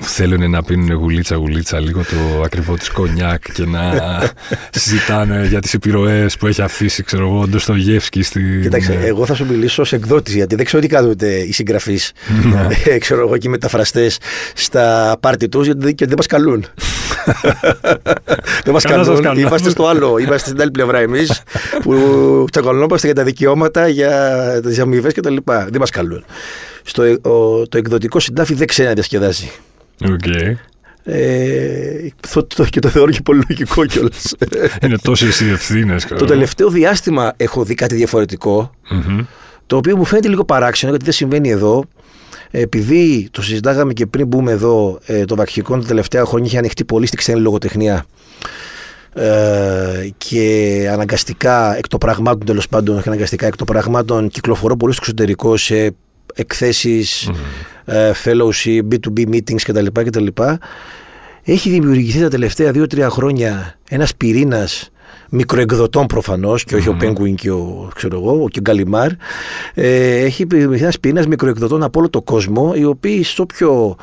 θέλουν 0.00 0.50
να 0.50 0.62
πίνουν 0.62 0.92
γουλίτσα 0.92 1.36
γουλίτσα 1.36 1.80
λίγο 1.80 2.00
το 2.00 2.42
ακριβό 2.44 2.74
της 2.74 2.90
κονιάκ 2.90 3.52
και 3.52 3.64
να 3.64 3.92
συζητάνε 4.80 5.46
για 5.46 5.60
τις 5.60 5.74
επιρροές 5.74 6.36
που 6.36 6.46
έχει 6.46 6.62
αφήσει 6.62 7.02
ξέρω 7.02 7.26
εγώ 7.26 7.40
ο 7.40 7.48
Ντοστογεύσκη 7.48 8.22
στη... 8.22 8.58
Κοιτάξτε, 8.62 9.00
εγώ 9.04 9.26
θα 9.26 9.34
σου 9.34 9.46
μιλήσω 9.46 9.82
ως 9.82 9.92
εκδότης, 9.92 10.34
γιατί 10.34 10.54
δεν 10.54 10.64
ξέρω 10.64 10.82
τι 10.82 10.88
κάνουν 10.88 11.10
ούτε 11.10 11.26
οι 11.26 11.52
συγγραφείς. 11.52 12.12
Ναι. 12.44 12.98
ξέρω 13.04 13.20
εγώ 13.20 13.36
και 13.36 13.46
οι 13.48 13.50
μεταφραστές 13.50 14.18
στα 14.54 15.16
πάρτι 15.20 15.48
τους, 15.48 15.66
γιατί 15.66 15.94
και 15.94 16.06
δεν 16.06 16.14
μας 16.16 16.26
καλούν. 16.26 16.64
δεν 18.64 18.72
μας 18.72 18.82
Καλά 18.82 18.96
σας 18.96 19.06
καλούν. 19.06 19.22
κάνουν. 19.22 19.38
Είμαστε 19.42 19.70
στο 19.70 19.86
άλλο. 19.86 20.18
Είμαστε 20.18 20.48
στην 20.48 20.60
άλλη 20.60 20.70
πλευρά 20.70 20.98
εμείς 20.98 21.42
που 21.82 22.44
τσακωνόμαστε 22.52 23.06
για 23.06 23.16
τα 23.16 23.22
δικαιώματα, 23.24 23.88
για 23.88 24.60
τις 24.62 24.78
αμοιβές 24.78 25.12
κτλ. 25.14 25.36
Δεν 25.44 25.76
μας 25.80 25.90
καλούν. 25.90 26.24
Στο, 26.82 27.02
ο- 27.02 27.66
το 27.68 27.78
εκδοτικό 27.78 28.20
συνάφι 28.20 28.54
δεν 28.54 28.66
ξέρει 28.66 28.88
να 28.88 28.94
διασκεδάζει. 28.94 29.50
Οκ. 30.04 30.26
Ε, 31.08 32.08
το, 32.32 32.44
το, 32.54 32.64
και 32.64 32.80
το 32.80 32.88
θεωρώ 32.88 33.10
και 33.10 33.20
πολύ 33.24 33.42
λογικό 33.48 33.86
κιόλας. 33.86 34.34
Είναι 34.82 34.96
τόσες 35.02 35.40
οι 35.40 35.50
ευθύνες. 35.50 36.06
το 36.18 36.24
τελευταίο 36.24 36.68
διάστημα 36.68 37.32
έχω 37.36 37.64
δει 37.64 37.74
κάτι 37.74 37.94
διαφορετικό, 37.94 38.70
το 39.66 39.76
οποίο 39.76 39.96
μου 39.96 40.04
φαίνεται 40.04 40.28
λίγο 40.28 40.44
παράξενο 40.44 40.90
γιατί 40.90 41.04
δεν 41.04 41.14
συμβαίνει 41.14 41.50
εδώ. 41.50 41.84
Επειδή 42.50 43.28
το 43.30 43.42
συζητάγαμε 43.42 43.92
και 43.92 44.06
πριν 44.06 44.26
μπούμε 44.26 44.52
εδώ, 44.52 44.98
ε, 45.06 45.24
το 45.24 45.36
βακχικό 45.36 45.78
τα 45.78 45.86
τελευταία 45.86 46.24
χρόνια 46.24 46.46
είχε 46.46 46.58
ανοιχτεί 46.58 46.84
πολύ 46.84 47.06
στη 47.06 47.16
ξένη 47.16 47.40
λογοτεχνία. 47.40 48.06
Ε, 49.12 50.08
και 50.18 50.88
αναγκαστικά 50.92 51.76
εκ 51.76 51.88
των 51.88 51.98
πραγμάτων 51.98 52.46
τέλος 52.46 52.68
πάντων, 52.68 52.96
όχι 52.96 53.08
αναγκαστικά 53.08 53.46
εκ 53.46 53.56
των 53.56 53.66
πραγμάτων 53.66 54.28
κυκλοφορώ 54.28 54.76
πολύ 54.76 54.92
στο 54.92 55.02
εξωτερικό 55.04 55.56
σε 55.56 55.94
εκθέσεις, 56.34 57.30
ε, 57.84 58.12
fellowship, 58.24 58.80
B2B 58.90 59.28
meetings 59.28 59.62
κτλ. 59.62 59.86
κτλ. 59.92 60.26
Έχει 61.44 61.70
δημιουργηθεί 61.70 62.20
τα 62.20 62.28
τελευταία 62.28 62.70
2-3 62.74 63.06
χρόνια 63.10 63.78
ένας 63.88 64.16
πυρήνας 64.16 64.90
μικροεκδοτών 65.30 66.06
προφανώς 66.06 66.64
και 66.64 66.74
όχι 66.74 66.88
ο 66.88 66.96
Penguin 67.00 67.34
και 67.34 67.50
ο, 67.50 67.90
ξέρω 67.94 68.16
εγώ, 68.16 68.48
και 68.48 68.58
ο 68.58 68.62
Γκαλιμάρ 68.62 69.10
ε, 69.74 70.16
έχει 70.16 70.44
δημιουργηθεί 70.44 70.82
ένας 70.82 71.00
πυρήνας 71.00 71.26
μικροεκδοτών 71.26 71.82
από 71.82 71.98
όλο 71.98 72.10
το 72.10 72.22
κόσμο 72.22 72.72
οι 72.76 72.84
οποίοι 72.84 73.22
στο 73.22 73.46
πιο 73.46 73.96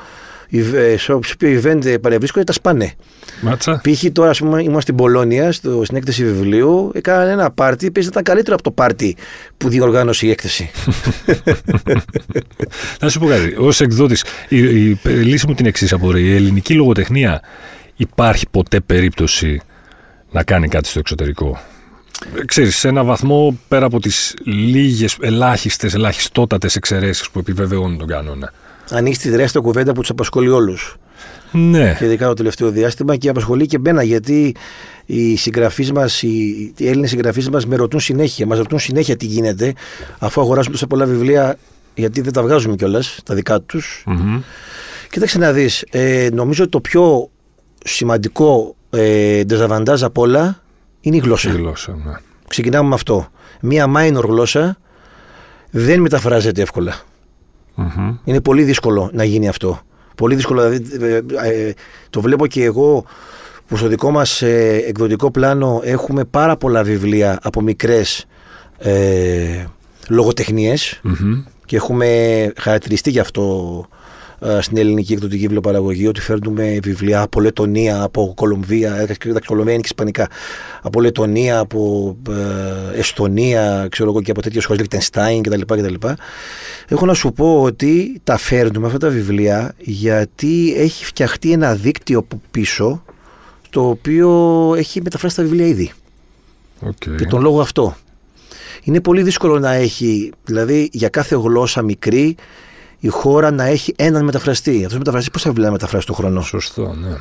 ε, 0.56 0.98
στο 0.98 1.20
οποίο 1.34 1.62
event 1.64 2.02
παρευρίσκονται 2.02 2.44
τα 2.46 2.54
σπάνε. 2.54 2.94
Μάτσα. 3.42 3.82
Π.χ. 3.84 4.04
τώρα, 4.12 4.30
ας 4.30 4.40
πούμε, 4.40 4.64
ήμουν 4.64 4.82
στην 4.82 4.96
Πολώνια, 4.96 5.52
στο, 5.52 5.82
στην 5.84 5.98
έκθεση 5.98 6.26
βιβλίου, 6.26 6.92
έκαναν 6.94 7.28
ένα 7.28 7.52
πάρτι, 7.52 7.92
πες 7.92 8.06
ήταν 8.06 8.24
καλύτερο 8.24 8.54
από 8.56 8.64
το 8.64 8.72
πάρτι 8.72 9.16
που 9.58 9.70
διοργάνωσε 9.70 10.26
η 10.26 10.30
έκθεση. 10.30 10.72
Να 13.02 13.10
σου 13.10 13.20
πω 13.20 13.26
κάτι. 13.26 13.56
Ω 13.56 13.70
εκδότης, 13.80 14.24
η, 14.50 14.58
η, 14.58 15.00
η 15.04 15.10
λύση 15.10 15.48
μου 15.48 15.54
την 15.54 15.66
εξής 15.66 15.94
απορρέει. 15.94 16.24
Η 16.24 16.36
ελληνική 16.36 16.74
λογοτεχνία 16.74 17.42
υπάρχει 17.96 18.46
ποτέ 18.52 18.80
περίπτωση 18.80 19.62
να 20.34 20.44
κάνει 20.44 20.68
κάτι 20.68 20.88
στο 20.88 21.00
εξωτερικό. 21.00 21.60
Ε, 22.36 22.46
Ξέρεις, 22.46 22.78
σε 22.78 22.88
ένα 22.88 23.04
βαθμό 23.04 23.58
πέρα 23.68 23.86
από 23.86 24.00
τις 24.00 24.34
λίγες 24.44 25.18
ελάχιστες, 25.22 25.94
ελαχιστότατες 25.94 26.76
εξαιρέσεις 26.76 27.30
που 27.30 27.40
επιβεβαιώνουν 27.40 27.98
τον 27.98 28.08
κανόνα. 28.08 28.54
Ανοίξεις 28.92 29.24
τη 29.24 29.30
τεράστια 29.30 29.62
κουβέντα 29.62 29.94
που 29.94 30.00
τους 30.00 30.10
απασχολεί 30.10 30.50
όλους. 30.50 30.96
Ναι, 31.52 31.96
Και 32.00 32.06
ειδικά 32.06 32.28
το 32.28 32.34
τελευταίο 32.34 32.70
διάστημα 32.70 33.16
και 33.16 33.30
απασχολεί 33.30 33.66
και 33.66 33.76
εμένα 33.76 34.04
γιατί 34.04 34.56
οι 35.06 35.36
συγγραφείς 35.36 35.92
μας, 35.92 36.22
οι, 36.22 36.74
οι 36.78 36.88
Έλληνες 36.88 37.10
συγγραφείς 37.10 37.50
μας 37.50 37.66
με 37.66 37.76
ρωτούν 37.76 38.00
συνέχεια. 38.00 38.46
Μας 38.46 38.58
ρωτούν 38.58 38.80
συνέχεια 38.80 39.18
τι 39.18 39.26
γίνεται, 39.26 39.74
αφού 40.20 40.42
αγοράζουν 40.42 40.72
τόσα 40.72 40.88
πολλά 40.88 41.06
βιβλία, 41.06 41.58
γιατί 41.96 42.22
δεν 42.22 42.34
τα 42.34 42.42
βγάζουμε 42.42 42.76
κιόλας, 42.76 43.20
τα 43.26 43.36
δικά 43.36 43.62
τους. 43.62 44.04
Μμμ. 44.06 44.42
Κοίταξε 45.10 45.38
να 45.38 45.52
δεις. 45.52 45.86
Ε, 45.90 46.30
νομίζω 46.34 46.64
ότι 46.64 46.72
το 46.72 46.80
πιο 46.82 47.30
σημαντικό 47.86 48.76
ε, 48.94 49.44
ντεζαβαντάζ 49.44 50.04
απ' 50.04 50.18
όλα 50.18 50.62
είναι 51.02 51.16
η 51.16 51.20
γλώσσα. 51.20 51.50
Η 51.50 51.56
γλώσσα, 51.56 51.92
ναι. 52.06 52.14
Ξεκινάμε 52.48 52.88
με 52.88 52.96
αυτό. 52.96 53.28
Μία 53.62 53.92
minor 53.96 54.24
γλώσσα 54.26 54.78
δεν 55.72 56.02
μεταφράζεται 56.02 56.62
εύκολα. 56.62 56.96
Μμμ. 57.76 58.18
Είναι 58.24 58.42
πολύ 58.42 58.64
δύσκολο 58.64 59.10
να 59.14 59.24
γίνει 59.24 59.48
αυτό. 59.48 59.80
Πολύ 60.16 60.36
δύσκολο. 60.36 60.70
Δηλαδή, 60.70 61.06
ε, 61.06 61.68
ε, 61.68 61.74
το 62.10 62.22
βλέπω 62.22 62.48
και 62.48 62.64
εγώ 62.64 63.06
που 63.68 63.78
στο 63.78 63.88
δικό 63.88 64.12
μας 64.12 64.42
ε, 64.42 64.84
εκδοτικό 64.88 65.32
πλάνο 65.32 65.82
έχουμε 65.84 66.24
πάρα 66.24 66.58
πολλά 66.58 66.84
βιβλία 66.84 67.40
από 67.42 67.62
μικρές 67.62 68.26
ε, 68.78 69.66
λογοτεχνίες 70.10 71.00
Μμμ. 71.04 71.44
και 71.66 71.76
έχουμε 71.76 72.52
χαρακτηριστεί 72.58 73.10
γι' 73.10 73.20
αυτό 73.20 73.86
ε, 73.90 73.98
στην 74.60 74.78
ελληνική 74.78 75.14
εκδοτική 75.14 75.42
βιβλιοπαραγωγή 75.42 76.08
ότι 76.08 76.22
φέρνουμε 76.22 76.80
βιβλία 76.84 77.22
από 77.22 77.42
Λετωνία, 77.42 78.02
από 78.02 78.34
Κολομβία, 78.36 78.96
ε, 78.96 79.06
τα 79.06 79.40
Κολομβία 79.46 79.74
είναι 79.74 79.82
και 79.82 79.88
Ισπανικά, 79.88 80.28
από 80.82 81.02
Λετωνία, 81.02 81.60
από 81.60 82.16
ε, 82.30 83.00
Εστονία, 83.00 83.88
ξέρω 83.92 84.10
εγώ 84.10 84.22
και 84.22 84.32
από 84.32 84.42
τέτοιες 84.42 84.66
χώρες, 84.66 84.82
Λιχτενστάιν 84.82 85.44
κτλ. 85.44 85.62
κτλ. 85.62 86.08
Έχω 86.88 87.06
να 87.06 87.14
σου 87.14 87.32
πω 87.32 87.62
ότι 87.62 88.22
τα 88.24 88.38
φέρνουμε 88.38 88.86
αυτά 88.86 88.98
τα 88.98 89.10
βιβλία 89.10 89.74
γιατί 89.80 90.74
έχει 90.78 91.06
φτιαχτεί 91.06 91.52
ένα 91.52 91.76
δίκτυο 91.76 92.20
από 92.20 92.42
πίσω 92.52 93.04
το 93.70 93.90
οποίο 93.90 94.30
έχει 94.78 95.02
μεταφράσει 95.02 95.36
τα 95.36 95.44
βιβλία 95.44 95.66
ήδη. 95.66 95.92
Οκ. 96.80 97.18
Και 97.18 97.26
τον 97.26 97.42
λόγο 97.42 97.62
αυτό. 97.62 97.96
Είναι 98.84 99.02
πολύ 99.02 99.24
δύσκολο 99.24 99.60
να 99.60 99.74
έχει, 99.74 100.32
δηλαδή 100.44 100.90
για 100.92 101.10
κάθε 101.10 101.36
γλώσσα 101.36 101.82
μικρή, 101.82 102.36
η 103.04 103.08
χώρα 103.08 103.52
να 103.52 103.64
έχει 103.64 103.94
έναν 103.98 104.24
μεταφραστή. 104.24 104.78
Αυτός 104.84 104.98
μεταφραστής 104.98 105.32
πόσα 105.32 105.50
βιβλία 105.50 105.66
να 105.68 105.72
μεταφράσει 105.72 106.06
το 106.06 106.14
χρόνο. 106.14 106.42
Σωστό, 106.42 106.94
ναι. 106.94 107.18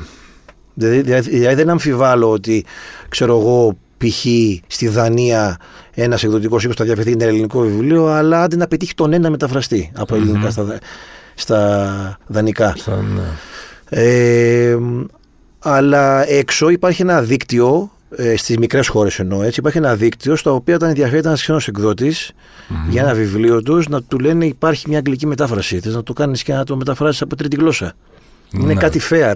Δηλαδή, 0.73 1.01
δηλαδή, 1.01 1.29
δηλαδή 1.29 1.55
δεν 1.55 1.69
αμφιβάλλω 1.69 2.31
ότι, 2.31 2.65
ξέρω 3.09 3.39
εγώ, 3.39 3.77
π.χ. 3.97 4.25
στη 4.67 4.87
Δανία 4.87 5.57
ένας 5.93 6.23
εκδοτικός 6.23 6.63
οίκος 6.63 6.75
θα 6.75 6.83
ενδιαφερθεί 6.85 7.11
ένα 7.11 7.25
ελληνικό 7.25 7.59
βιβλίο, 7.59 8.07
αλλά 8.07 8.41
άντε 8.41 8.55
να 8.55 8.67
πετύχει 8.67 8.93
τον 8.93 9.13
ένα 9.13 9.29
μεταφραστή 9.29 9.91
από 9.95 10.15
ελληνικά 10.15 10.49
στα, 10.49 10.63
δα- 10.63 10.79
στα 11.33 12.17
δανικά. 12.27 12.73
Σαν, 12.77 13.05
ναι. 13.15 14.01
Ε, 14.03 14.77
αλλά 15.59 16.29
έξω 16.29 16.69
υπάρχει 16.69 17.01
ένα 17.01 17.21
δίκτυο, 17.21 17.91
ε, 18.15 18.35
στις 18.37 18.57
μικρές 18.57 18.87
χώρες 18.87 19.19
εννοώ 19.19 19.41
έτσι, 19.43 19.59
υπάρχει 19.59 19.77
ένα 19.77 19.95
δίκτυο 19.95 20.35
στο 20.35 20.53
οποίο 20.53 20.75
όταν 20.75 20.89
ενδιαφέρεται 20.89 21.27
ένας 21.27 21.41
ξένος 21.41 21.67
εκδότης 21.67 22.31
για 22.89 23.01
ένα 23.01 23.13
βιβλίο 23.13 23.61
τους 23.61 23.87
να 23.87 24.01
του 24.03 24.19
λένε 24.19 24.45
υπάρχει 24.45 24.89
μια 24.89 24.97
αγγλική 24.97 25.27
μετάφραση, 25.27 25.79
θες 25.79 25.93
να 25.95 26.03
το 26.03 26.13
κάνεις 26.13 26.43
και 26.43 26.53
να 26.53 26.63
το 26.63 26.75
μεταφράσεις 26.75 27.21
από 27.21 27.35
τρίτη 27.35 27.55
γλώσσα. 27.55 27.93
Είναι 28.51 28.65
Ναι. 28.73 28.79
κάτι 28.79 28.99
fair 29.09 29.35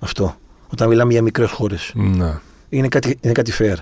αυτό, 0.00 0.36
όταν 0.68 0.88
μιλάμε 0.88 1.12
για 1.12 1.22
μικρές 1.22 1.50
χώρες. 1.50 1.90
Ναι. 1.94 2.38
Είναι 2.68 2.88
κάτι, 2.88 3.18
είναι 3.20 3.32
κάτι 3.32 3.52
fair. 3.58 3.74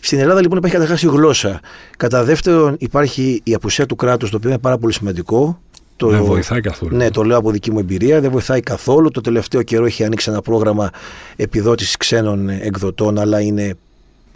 Στην 0.00 0.18
Ελλάδα 0.18 0.40
λοιπόν 0.40 0.58
υπάρχει 0.58 0.76
καταρχάς 0.76 1.02
η 1.02 1.06
γλώσσα. 1.06 1.60
Κατά 1.96 2.24
δεύτερον 2.24 2.76
υπάρχει 2.78 3.40
η 3.44 3.54
απουσία 3.54 3.86
του 3.86 3.96
κράτους, 3.96 4.30
το 4.30 4.36
οποίο 4.36 4.48
είναι 4.50 4.58
πάρα 4.58 4.78
πολύ 4.78 4.92
σημαντικό. 4.92 5.60
Το, 6.00 6.08
Δεν 6.08 6.24
βοηθάει 6.24 6.60
καθόλου. 6.60 6.96
ναι, 6.96 7.10
το 7.10 7.22
λέω 7.22 7.38
από 7.38 7.50
δική 7.50 7.70
μου 7.70 7.78
εμπειρία. 7.78 8.20
Δεν 8.20 8.30
βοηθάει 8.30 8.60
καθόλου. 8.60 9.10
Το 9.10 9.20
τελευταίο 9.20 9.62
καιρό 9.62 9.84
έχει 9.84 10.04
ανοίξει 10.04 10.30
ένα 10.30 10.42
πρόγραμμα 10.42 10.90
επιδότησης 11.36 11.96
ξένων 11.96 12.48
εκδοτών, 12.48 13.18
αλλά 13.18 13.40
είναι 13.40 13.74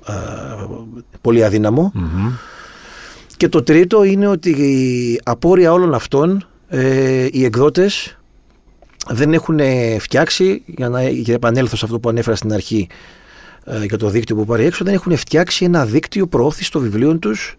α, 0.05 0.15
πολύ 1.21 1.45
αδύναμο. 1.45 1.91
Μμμ. 1.95 2.33
Και 3.37 3.49
το 3.49 3.63
τρίτο 3.63 4.05
είναι 4.05 4.27
ότι 4.27 4.51
η 4.51 5.21
απόρρια 5.25 5.73
όλων 5.73 5.95
αυτών 5.95 6.47
ε, 6.69 7.29
οι 7.31 7.45
εκδότες 7.45 8.19
δεν 9.09 9.33
έχουν 9.33 9.59
ε, 9.59 9.99
φτιάξει, 9.99 10.63
για 10.67 10.89
να, 10.89 11.09
για 11.09 11.25
να 11.27 11.35
επανέλθω 11.35 11.77
σε 11.77 11.85
αυτό 11.85 12.01
που 12.01 12.09
ανέφερα 12.09 12.37
στην 12.37 12.53
αρχή 12.53 12.89
ε, 13.65 13.85
για 13.85 13.99
το 13.99 14.09
δίκτυο 14.09 14.37
που 14.37 14.45
πάρει 14.45 14.65
έξω, 14.65 14.85
δεν 14.85 14.95
έχουν 14.95 15.17
φτιάξει 15.17 15.65
ένα 15.65 15.85
δίκτυο 15.85 16.27
προώθησης 16.27 16.69
των 16.69 16.83
βιβλίων 16.83 17.19
τους, 17.19 17.57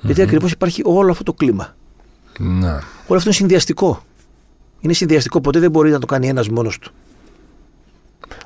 γιατί 0.00 0.22
ακριβώς 0.22 0.52
υπάρχει 0.52 0.82
όλο 0.84 1.10
αυτό 1.10 1.22
το 1.22 1.32
κλίμα. 1.32 1.76
Ναι. 2.38 2.68
Όλο 3.06 3.16
αυτό 3.18 3.22
είναι 3.24 3.32
συνδυαστικό. 3.32 4.02
Είναι 4.80 4.92
συνδυαστικό, 4.92 5.40
ποτέ 5.40 5.58
δεν 5.58 5.70
μπορεί 5.70 5.90
να 5.90 5.98
το 5.98 6.06
κάνει 6.06 6.28
ένας 6.28 6.48
μόνος 6.48 6.78
του. 6.78 6.92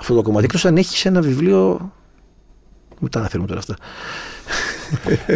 Αυτό 0.00 0.14
το 0.14 0.22
κομμάτι. 0.22 0.44
Εκτός 0.44 0.64
αν 0.64 0.76
έχεις 0.76 1.04
ένα 1.04 1.20
βιβλίο. 1.20 1.92
Μετά 2.98 3.18
αναφέρουμε 3.18 3.48
τώρα 3.48 3.60
αυτά. 3.60 3.76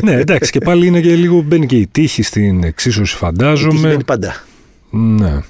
ναι, 0.02 0.12
εντάξει, 0.12 0.50
και 0.50 0.58
πάλι 0.60 0.86
είναι 0.86 1.00
και 1.00 1.14
λίγο. 1.14 1.42
Μπαίνει 1.42 1.66
και 1.66 1.76
η 1.76 1.86
τύχη 1.86 2.22
στην 2.22 2.64
εξίσωση, 2.64 3.00
Η 3.00 3.04
τύχη 3.04 3.16
φαντάζομαι. 3.16 3.88
μπαίνει 3.88 4.04
πάντα. 4.04 4.42
Ναι. 4.90 5.40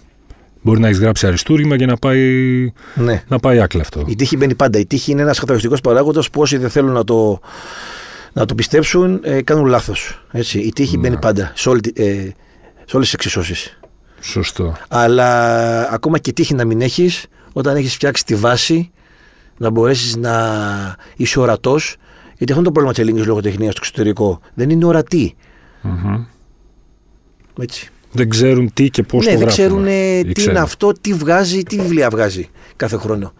Μπορεί 0.62 0.80
να 0.80 0.86
έχεις 0.86 1.00
γράψει 1.00 1.26
αριστούργημα 1.26 1.76
και 1.76 1.86
να 1.86 1.96
πάει, 1.96 2.72
Ναι. 2.94 3.22
να 3.28 3.38
πάει 3.38 3.60
άκλαυτο. 3.60 4.04
Η 4.06 4.14
τύχη 4.16 4.36
μπαίνει 4.36 4.54
πάντα. 4.54 4.78
Η 4.78 4.86
τύχη 4.86 5.10
είναι 5.10 5.22
ένας 5.22 5.38
καθοριστικό 5.38 5.76
παράγοντας 5.82 6.30
που 6.30 6.40
όσοι 6.40 6.56
δεν 6.56 6.70
θέλουν 6.70 6.92
να 6.92 7.04
το, 7.04 7.40
να 8.32 8.44
το 8.44 8.54
πιστέψουν 8.54 9.20
ε, 9.22 9.42
κάνουν 9.42 9.66
λάθος. 9.66 10.22
Η 10.52 10.72
τύχη 10.72 10.98
μπαίνει 10.98 11.16
πάντα 11.18 11.52
σε, 11.54 11.68
όλη, 11.68 11.80
τη- 11.80 12.02
ε, 12.02 12.28
σε 12.86 12.96
όλες 12.96 13.06
τις 13.10 13.12
εξισώσεις. 13.14 13.78
Σωστό. 14.20 14.76
Αλλά 14.88 15.88
ακόμα 15.92 16.18
και 16.18 16.32
τύχη 16.32 16.54
να 16.54 16.64
μην 16.64 16.80
έχεις, 16.80 17.26
όταν 17.52 17.76
έχεις 17.76 17.94
φτιάξει 17.94 18.24
τη 18.24 18.34
βάση, 18.34 18.90
να 19.58 19.70
μπορέσεις 19.70 20.16
να 20.16 20.34
είσαι 21.16 21.40
ορατός. 21.40 21.96
Γιατί 22.38 22.52
αυτό 22.52 22.54
είναι 22.54 22.62
το 22.64 22.70
πρόβλημα 22.70 22.92
της 22.92 22.98
ελληνικής 23.02 23.26
λογοτεχνίας 23.26 23.72
στο 23.72 23.80
εξωτερικό. 23.84 24.40
Δεν 24.54 24.70
είναι 24.70 24.84
ορατή. 24.84 25.34
Μμμ. 25.82 26.24
Έτσι. 27.60 27.88
Δεν 28.12 28.28
ξέρουν 28.28 28.70
τι 28.74 28.90
και 28.90 29.02
πώς 29.02 29.24
ναι, 29.26 29.32
το 29.32 29.38
δεν 29.38 29.46
γράφουν. 29.48 29.64
ξέρουν 29.64 29.86
ε, 29.86 30.18
Ή 30.18 30.24
τι 30.24 30.32
ξέρουν. 30.32 30.54
είναι 30.54 30.64
αυτό, 30.64 30.92
τι 31.00 31.12
βγάζει, 31.12 31.62
τι 31.62 31.80
βιβλία 31.80 32.08
βγάζει 32.10 32.48
κάθε 32.76 32.96
χρόνο. 32.96 33.32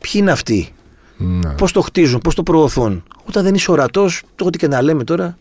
Ποιοι 0.00 0.12
είναι 0.14 0.30
αυτοί, 0.30 0.72
Ναι. 1.16 1.50
πώς 1.50 1.72
το 1.72 1.80
χτίζουν, 1.80 2.20
πώς 2.20 2.34
το 2.34 2.42
προωθούν; 2.42 3.02
Όταν 3.28 3.44
δεν 3.44 3.54
είσαι 3.54 3.70
ορατός, 3.70 4.22
το 4.34 4.44
ό,τι 4.46 4.58
και 4.58 4.68
να 4.68 4.82
λέμε 4.82 5.04
τώρα. 5.04 5.38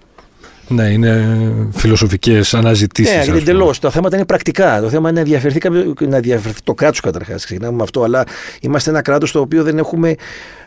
Ναι, 0.67 0.84
είναι 0.84 1.25
φιλοσοφικές 1.71 2.54
αναζητήσεις. 2.54 3.15
Ναι, 3.15 3.23
είναι 3.28 3.38
εντελώς. 3.38 3.80
Τα 3.80 3.89
θέματα 3.89 4.15
είναι 4.15 4.25
πρακτικά. 4.25 4.82
Το 4.82 4.89
θέμα 4.89 5.10
είναι 5.10 5.12
να 5.12 5.19
ενδιαφερθεί, 5.19 5.60
κάποιο- 5.60 5.93
να 6.01 6.15
ενδιαφερθεί 6.15 6.62
το 6.63 6.73
κράτος 6.73 6.99
καταρχάς. 6.99 7.45
Ξεκινάμε 7.45 7.75
με 7.75 7.84
αυτό. 7.84 8.04
Αλλά 8.04 8.23
είμαστε 8.62 8.89
ένα 8.89 9.01
κράτος 9.01 9.32
το 9.32 9.39
οποίο 9.39 9.63
δεν 9.63 9.78
έχουμε 9.78 10.15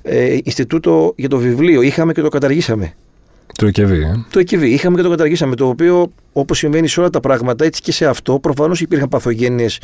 ε, 0.02 0.38
Ινστιτούτο 0.44 1.12
για 1.16 1.28
το 1.28 1.36
βιβλίο. 1.38 1.82
Είχαμε 1.82 2.12
και 2.12 2.20
το 2.20 2.28
καταργήσαμε. 2.28 2.92
Το 3.58 3.66
ΕΚΒ, 3.66 3.90
ε. 3.92 4.24
Το 4.30 4.40
EKV. 4.40 4.62
Είχαμε 4.62 4.96
και 4.96 5.02
το 5.02 5.10
καταργήσαμε. 5.10 5.54
Το 5.56 5.68
οποίο, 5.68 6.12
όπως 6.32 6.58
συμβαίνει 6.58 6.88
σε 6.88 7.00
όλα 7.00 7.10
τα 7.10 7.20
πράγματα, 7.20 7.64
έτσι 7.64 7.80
και 7.82 7.92
σε 7.92 8.06
αυτό, 8.06 8.38
προφανώς 8.38 8.80
υπήρχαν 8.80 9.08
παθογένειες 9.08 9.80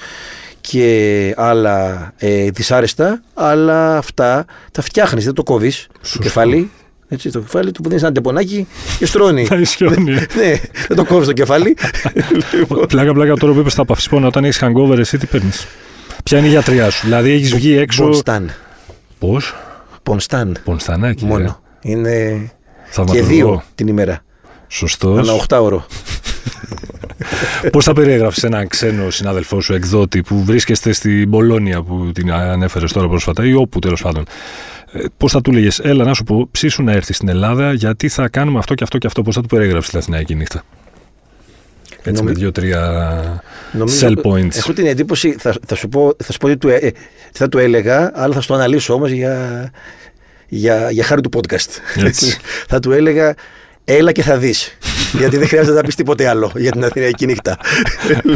και 0.60 1.34
άλλα 1.36 2.12
ε, 2.16 2.50
δυσάρεστα, 2.50 3.22
αλλά 3.34 3.96
αυτά 3.96 4.44
τα 4.72 4.82
φτιάχνεις, 4.82 5.24
δεν 5.24 5.34
το 5.34 5.42
κόβεις. 5.42 5.86
Το 5.92 5.98
Σωστό. 6.02 6.22
κεφάλι. 6.22 6.70
Έτσι, 7.08 7.30
το 7.30 7.40
κεφάλι 7.40 7.72
του 7.72 7.80
που 7.82 7.88
δίνεις 7.88 8.02
ένα 8.02 8.12
τεπονάκι 8.12 8.66
και 8.98 9.06
στρώνει. 9.06 9.46
Τα 9.48 9.56
ισιώνει. 9.56 10.12
ναι, 10.12 10.60
δεν 10.88 10.96
το 10.96 11.04
κόβεις 11.04 11.26
το 11.26 11.32
κεφάλι. 11.32 11.76
λοιπόν, 12.58 12.86
Πλάκα, 12.86 13.12
πλάκα 13.12 13.34
τώρα 13.34 13.52
που 13.52 13.58
είπες 13.60 13.72
στα 13.72 13.84
παυσπόνα, 13.84 14.26
όταν 14.26 14.44
έχεις 14.44 14.62
hangover, 14.62 14.98
εσύ 14.98 15.18
τι 15.18 15.26
παίρνεις; 15.26 15.66
Ποια 16.24 16.38
είναι 16.38 16.46
η 16.46 16.50
γιατριά 16.50 16.90
σου. 16.90 17.00
Δηλαδή 17.04 17.30
έχεις 17.30 17.54
βγει 17.54 17.76
έξω. 17.76 18.02
Πονστάν. 18.04 18.50
Πώς; 19.18 19.54
Πονστάν. 20.02 20.56
Πονστανάκι. 20.64 21.24
Μόνο. 21.24 21.60
Είναι 21.80 22.10
Ε. 22.10 22.32
και 22.34 22.50
Θαυματουργό. 22.90 23.26
δύο 23.28 23.62
την 23.74 23.88
ημέρα. 23.88 24.22
Σωστός. 24.68 25.28
Ανά 25.28 25.32
8 25.48 25.62
ώρο. 25.62 25.86
Πώς 27.72 27.84
θα 27.84 27.92
περιέγραψες 27.92 28.42
έναν 28.42 28.68
ξένο 28.68 29.10
συνάδελφό 29.10 29.60
σου 29.60 29.74
εκδότη 29.74 30.22
που 30.22 30.44
βρίσκεστε 30.44 30.92
στην 30.92 31.30
Πολώνια 31.30 31.82
που 31.82 32.10
την 32.14 32.32
ανέφερες 32.32 32.92
τώρα 32.92 33.08
πρόσφατα 33.08 33.44
ή 33.46 33.54
όπου 33.54 33.78
τέλος 33.78 34.02
πάντων; 34.02 34.24
Πώς 35.16 35.32
θα 35.32 35.40
του 35.40 35.52
λέγες, 35.52 35.78
Έλα 35.78 36.04
να 36.04 36.14
σου 36.14 36.24
πω, 36.24 36.48
ψήσου 36.50 36.82
να 36.82 36.92
έρθεις 36.92 37.16
στην 37.16 37.28
Ελλάδα 37.28 37.72
γιατί 37.72 38.08
θα 38.08 38.28
κάνουμε 38.28 38.58
αυτό 38.58 38.74
και 38.74 38.84
αυτό 38.84 38.98
και 38.98 39.06
αυτό. 39.06 39.22
Πώς 39.22 39.34
θα 39.34 39.40
του 39.40 39.46
περιέγραψες 39.48 39.90
την 39.90 39.98
Αθηναϊκή 39.98 40.34
νύχτα; 40.34 40.64
Έτσι 42.02 42.10
με 42.12 42.12
Νομι- 42.12 42.36
δύο-τρία 42.36 43.42
Νομίζω- 43.72 44.08
sell 44.08 44.26
points. 44.26 44.56
Έχω 44.56 44.72
την 44.72 44.86
εντύπωση, 44.86 45.36
θα, 45.38 45.54
θα, 45.66 45.74
σου 45.74 45.88
πω, 45.88 46.16
θα 46.24 46.32
σου 46.32 46.38
πω 46.38 46.48
τι, 46.48 46.56
του, 46.56 46.68
ε, 46.68 46.74
ε, 46.76 46.90
τι 46.90 47.38
θα 47.38 47.48
του 47.48 47.58
έλεγα, 47.58 48.10
αλλά 48.14 48.34
θα 48.34 48.40
σου 48.40 48.46
το 48.48 48.54
αναλύσω 48.54 48.94
όμως 48.94 49.10
για, 49.10 49.70
για, 50.48 50.90
για 50.90 51.04
χάρη 51.04 51.20
του 51.20 51.30
podcast. 51.36 51.68
Έτσι. 52.04 52.36
θα 52.68 52.80
του 52.80 52.92
έλεγα, 52.92 53.34
έλα 53.84 54.12
και 54.12 54.22
θα 54.22 54.36
δεις. 54.38 54.78
Γιατί 55.18 55.36
δεν 55.36 55.48
χρειάζεται 55.48 55.76
να 55.76 55.82
πεις 55.82 55.94
τίποτε 55.94 56.28
άλλο 56.28 56.52
για 56.54 56.70
την 56.70 56.84
Αθηναϊκή 56.84 57.26
νύχτα. 57.26 57.58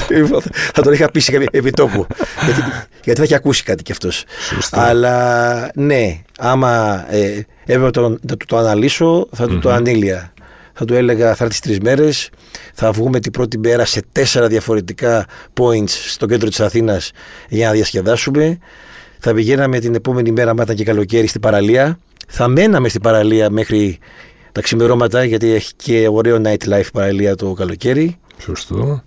Λοιπόν, 0.09 0.43
θα 0.75 0.83
τον 0.83 0.93
είχα 0.93 1.11
πείσει 1.11 1.47
επί 1.51 1.71
τόπου. 1.71 2.07
γιατί, 2.45 2.61
γιατί 3.05 3.19
θα 3.19 3.23
έχει 3.23 3.35
ακούσει 3.35 3.63
κάτι 3.63 3.83
κι 3.83 3.93
αυτός. 3.93 4.25
Σωστό. 4.55 4.81
Αλλά 4.81 5.71
ναι, 5.75 6.21
άμα 6.39 7.05
ε, 7.11 7.47
έπρεπε 7.63 7.85
να 7.85 7.91
το, 7.91 8.09
να 8.09 8.37
του 8.37 8.47
το 8.47 8.57
αναλύσω, 8.57 9.29
θα 9.33 9.47
του 9.47 9.59
το 9.59 9.71
ανήλια. 9.71 10.33
Θα 10.73 10.85
του 10.85 10.95
έλεγα 10.95 11.35
θα 11.35 11.45
έρθεις 11.45 11.61
τρεις 11.61 11.81
μέρες, 11.81 12.31
θα 12.75 12.93
βγούμε 12.93 13.21
την 13.21 13.33
πρώτη 13.33 13.59
μέρα 13.59 13.85
σε 13.85 14.03
τέσσερα 14.13 14.47
διαφορετικά 14.47 15.27
points 15.61 15.89
στο 15.89 16.27
κέντρο 16.27 16.49
της 16.49 16.61
Αθήνας 16.61 17.11
για 17.49 17.67
να 17.67 17.73
διασκεδάσουμε. 17.73 18.59
Θα 19.19 19.35
πηγαίναμε 19.35 19.79
την 19.79 19.95
επόμενη 19.95 20.33
μέρα, 20.33 20.51
άμα 20.51 20.63
ήταν 20.63 20.77
και 20.77 20.85
καλοκαίρι, 20.85 21.27
στην 21.27 21.41
παραλία. 21.41 21.99
Θα 22.29 22.49
μέναμε 22.49 22.89
στην 22.89 23.01
παραλία 23.01 23.51
μέχρι 23.51 23.99
τα 24.53 24.61
ξημερώματα, 24.61 25.25
γιατί 25.25 25.53
έχει 25.53 25.73
και 25.77 26.09
ωραίο 26.11 26.41
nightlife 26.45 26.87
η 26.87 26.91
παραλία 26.93 27.35
το 27.35 27.53
καλοκαίρι. 27.53 28.19
Σωστό. 28.43 29.03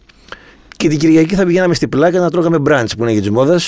Και 0.77 0.87
την 0.87 0.99
Κυριακή 0.99 1.35
θα 1.35 1.45
πηγαίναμε 1.45 1.73
στην 1.73 1.89
πλάκα 1.89 2.19
να 2.19 2.29
τρώγαμε 2.29 2.57
brunch 2.67 2.91
που 2.97 3.03
είναι 3.03 3.11
για 3.11 3.21
τη 3.21 3.31
μόδα. 3.31 3.59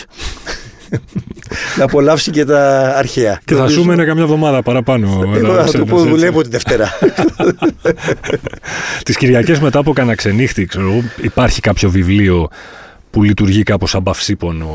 να 1.77 1.83
απολαύσει 1.83 2.31
και 2.31 2.45
τα 2.45 2.93
αρχαία. 2.97 3.39
Και 3.45 3.55
θα 3.55 3.67
σου 3.67 3.86
μείνει 3.86 4.05
καμιά 4.05 4.23
εβδομάδα 4.23 4.62
παραπάνω. 4.62 5.31
Εγώ 5.36 5.65
θα 5.65 5.79
του 5.79 5.86
πω 5.86 5.97
δουλεύω 5.97 6.41
τη 6.41 6.49
Δευτέρα. 6.49 6.89
Τις 9.05 9.17
Κυριακές 9.17 9.59
μετά 9.59 9.79
από 9.79 9.93
κανένα 9.93 10.15
ξενύχτη, 10.15 10.65
ξέρω, 10.65 11.03
υπάρχει 11.21 11.62
κάποιο 11.62 11.89
βιβλίο 11.89 12.49
που 13.13 13.23
λειτουργεί 13.23 13.63
κάπως 13.63 13.89
σαν 13.89 14.04
παυσίπονο. 14.04 14.67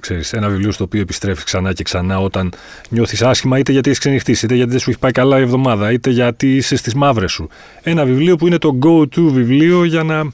Ξέρεις, 0.00 0.32
ένα 0.32 0.48
βιβλίο 0.48 0.72
στο 0.72 0.84
οποίο 0.84 1.00
επιστρέφεις 1.00 1.44
ξανά 1.44 1.72
και 1.72 1.82
ξανά 1.82 2.18
όταν 2.18 2.52
νιώθεις 2.88 3.22
άσχημα, 3.22 3.58
είτε 3.58 3.72
γιατί 3.72 3.88
έχεις 3.88 4.00
ξενυχτήσει, 4.00 4.44
είτε 4.44 4.54
γιατί 4.54 4.70
δεν 4.70 4.80
σου 4.80 4.90
έχει 4.90 4.98
πάει 4.98 5.10
καλά 5.10 5.38
η 5.38 5.42
εβδομάδα, 5.42 5.92
είτε 5.92 6.10
γιατί 6.10 6.56
είσαι 6.56 6.76
στις 6.76 6.94
μαύρες 6.94 7.32
σου. 7.32 7.48
Ένα 7.82 8.04
βιβλίο 8.04 8.36
που 8.36 8.46
είναι 8.46 8.58
το 8.58 8.78
go-to 8.82 9.20
βιβλίο 9.20 9.84
για 9.84 10.02
να. 10.02 10.24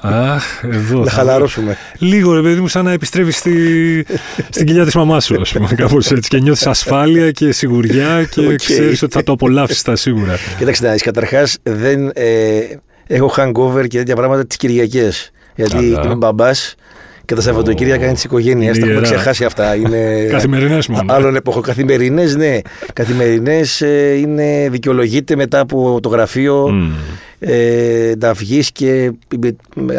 Αχ, 0.32 0.62
εδώ. 0.64 1.04
να 1.04 1.10
χαλαρώσουμε. 1.10 1.76
Λίγο 1.98 2.34
ρε 2.34 2.42
παιδί 2.42 2.60
μου, 2.60 2.68
σαν 2.68 2.84
να 2.84 2.92
επιστρέφεις 2.92 3.36
στη... 3.36 4.06
στην 4.50 4.66
κοιλιά 4.66 4.84
της 4.84 4.94
μαμάς 4.94 5.24
σου, 5.24 5.40
ας 5.40 5.52
πούμε. 5.52 5.68
Κάπως 5.76 6.10
έτσι. 6.10 6.28
Και 6.28 6.38
νιώθεις 6.38 6.66
ασφάλεια 6.66 7.30
και 7.30 7.52
σιγουριά 7.52 8.24
και 8.24 8.48
okay. 8.48 8.54
ξέρεις 8.56 9.02
ότι 9.02 9.12
θα 9.12 9.22
το 9.22 9.32
απολαύσεις 9.32 9.82
τα 9.82 9.96
σίγουρα. 9.96 10.36
Κοίταξε, 10.58 10.94
καταρχάς 10.98 11.58
δεν. 11.62 12.10
Ε, 12.14 12.60
έχω 13.06 13.32
hangover 13.36 13.86
και 13.88 13.98
τέτοια 13.98 14.16
πράγματα 14.16 14.46
τις 14.46 14.56
Κυριακές. 14.56 15.30
Γιατί 15.56 15.90
Καλά. 15.90 16.02
είμαι 16.04 16.14
μπαμπάς 16.14 16.74
και 17.26 17.34
τα 17.34 17.40
Σαββατοκύριακα 17.40 18.04
είναι 18.04 18.14
της 18.14 18.24
οικογένειας. 18.24 18.78
Τα 18.78 18.86
έχουμε 18.86 19.00
ξεχάσει 19.00 19.44
αυτά. 19.44 19.74
Είναι... 19.74 20.14
Καθημερινές 20.30 20.86
μόνο. 20.86 21.12
Άλλων 21.14 21.36
εποχών. 21.36 21.62
Καθημερινές, 21.62 22.36
ναι. 22.36 22.58
Καθημερινές 22.92 23.80
ε, 23.80 24.14
είναι 24.18 24.68
δικαιολογείται 24.70 25.36
μετά 25.36 25.60
από 25.60 25.98
το 26.02 26.08
γραφείο. 26.08 26.66
Mm. 26.70 26.92
Ε, 27.38 28.12
να 28.18 28.32
βγεις 28.32 28.72
και 28.72 29.12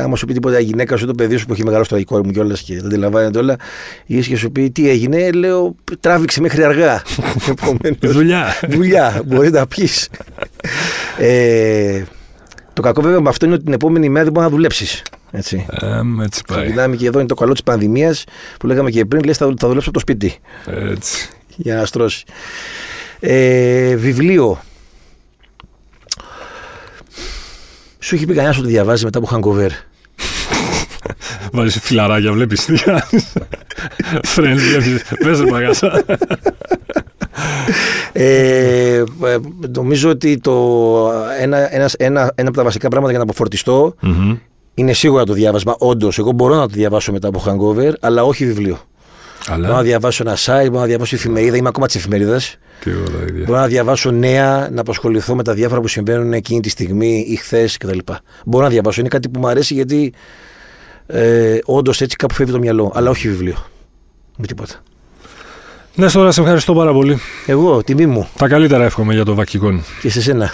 άμα 0.01 0.15
σου 0.15 0.25
πει 0.25 0.33
τίποτα 0.33 0.59
η 0.59 0.63
γυναίκα 0.63 0.97
σου, 0.97 1.05
το 1.05 1.13
παιδί 1.13 1.37
σου 1.37 1.45
που 1.45 1.53
έχει 1.53 1.63
μεγαλώσει 1.63 1.89
το 1.89 2.03
κόρη 2.03 2.25
μου 2.25 2.31
κιόλας 2.31 2.61
και 2.61 2.75
δεν 2.75 2.85
αντιλαμβάνεται 2.85 3.39
όλα, 3.39 3.55
γυρίσει 4.05 4.29
και 4.29 4.35
σου 4.35 4.51
πει 4.51 4.71
τι 4.71 4.89
έγινε, 4.89 5.31
λέω 5.31 5.75
τράβηξε 5.99 6.41
μέχρι 6.41 6.63
αργά. 6.63 7.01
δουλειά. 8.01 8.59
δουλειά, 8.67 9.21
μπορεί 9.25 9.49
να 9.49 9.67
πεις. 9.67 10.09
ε, 11.17 12.01
το 12.73 12.81
κακό 12.81 13.01
βέβαια 13.01 13.19
με 13.21 13.29
αυτό 13.29 13.45
είναι 13.45 13.53
ότι 13.53 13.63
την 13.63 13.73
επόμενη 13.73 14.09
μέρα 14.09 14.23
δεν 14.23 14.33
μπορείς 14.33 14.49
να 14.49 14.55
δουλέψεις. 14.55 15.03
Έτσι. 15.37 15.65
Um, 15.81 16.23
έτσι 16.23 16.41
πάει. 16.47 16.63
Ξεκινάμε 16.63 16.95
και 16.95 17.07
εδώ 17.07 17.19
είναι 17.19 17.27
το 17.27 17.35
καλό 17.35 17.51
της 17.51 17.63
πανδημίας 17.63 18.23
που 18.59 18.67
λέγαμε 18.67 18.89
και 18.89 19.05
πριν. 19.05 19.23
Λες, 19.23 19.37
θα, 19.37 19.53
θα 19.57 19.67
δουλέψω 19.67 19.89
από 19.89 19.91
το 19.91 19.99
σπίτι. 19.99 20.35
Έτσι. 20.65 21.29
Για 21.55 21.75
να 21.75 21.85
στρώσει. 21.85 22.23
Ε, 23.19 23.95
βιβλίο. 23.95 24.59
Σου 27.99 28.15
έχει 28.15 28.25
πει 28.25 28.33
κανένας 28.33 28.57
ότι 28.57 28.67
διαβάζει 28.67 29.03
μετά 29.03 29.19
από 29.19 29.29
hangover. 29.31 29.69
Βάζει 31.53 31.79
φιλαράκια, 31.79 32.31
βλέπεις 32.31 32.65
τι 32.65 32.73
κάνεις. 32.73 33.33
Φρέντ, 34.23 34.57
βλέπει. 34.57 35.01
Πες 35.23 35.39
ρε 35.39 35.69
ε, 38.13 39.03
νομίζω 39.75 40.09
ότι 40.09 40.37
το, 40.37 41.11
ένα, 41.39 41.75
ένας, 41.75 41.93
ένα, 41.93 42.31
ένα 42.35 42.47
από 42.47 42.57
τα 42.57 42.63
βασικά 42.63 42.87
πράγματα 42.87 43.09
για 43.09 43.19
να 43.19 43.23
αποφορτιστώ 43.23 43.95
mm-hmm. 44.01 44.37
Είναι 44.77 44.93
σίγουρα 44.93 45.23
το 45.23 45.33
διάβασμα. 45.33 45.75
Όντως, 45.79 46.17
εγώ 46.17 46.31
μπορώ 46.31 46.55
να 46.55 46.67
το 46.67 46.73
διαβάσω 46.73 47.11
μετά 47.11 47.27
από 47.27 47.43
hangover, 47.45 47.93
αλλά 47.99 48.23
όχι 48.23 48.45
βιβλίο. 48.45 48.79
Αλλά... 49.47 49.67
Μπορώ 49.67 49.77
να 49.77 49.83
διαβάσω 49.83 50.23
ένα 50.27 50.35
site, 50.35 50.67
μπορώ 50.67 50.79
να 50.79 50.85
διαβάσω 50.85 51.15
εφημερίδα, 51.15 51.57
είμαι 51.57 51.67
ακόμα 51.67 51.85
της 51.85 51.95
εφημερίδας. 51.95 52.57
Μπορώ 53.45 53.59
να 53.59 53.67
διαβάσω 53.67 54.11
νέα, 54.11 54.69
να 54.71 54.81
απασχοληθώ 54.81 55.35
με 55.35 55.43
τα 55.43 55.53
διάφορα 55.53 55.81
που 55.81 55.87
συμβαίνουν 55.87 56.33
εκείνη 56.33 56.59
τη 56.59 56.69
στιγμή 56.69 57.25
ή 57.27 57.35
χθες 57.35 57.77
κτλ. 57.77 57.97
Μπορώ 58.45 58.63
να 58.63 58.69
διαβάσω. 58.69 58.99
Είναι 58.99 59.09
κάτι 59.09 59.29
που 59.29 59.39
μου 59.39 59.47
αρέσει 59.47 59.73
γιατί 59.73 60.13
ε, 61.07 61.57
όντως 61.65 62.01
έτσι 62.01 62.15
κάπου 62.15 62.33
φεύγει 62.33 62.51
το 62.51 62.59
μυαλό, 62.59 62.91
αλλά 62.95 63.09
όχι 63.09 63.27
βιβλίο. 63.27 63.65
Με 64.37 64.45
τίποτα. 64.45 64.73
Ναι, 65.95 66.09
τώρα 66.11 66.31
σε 66.31 66.41
ευχαριστώ 66.41 66.73
πάρα 66.73 66.93
πολύ. 66.93 67.19
Εγώ, 67.45 67.83
τιμή 67.83 68.05
μου. 68.05 68.27
Τα 68.37 68.47
καλύτερα 68.47 68.83
εύχομαι 68.83 69.13
για 69.13 69.25
το 69.25 69.35
βακκικόν. 69.35 69.83
Και 70.01 70.09
σε 70.09 70.21
σένα. 70.21 70.53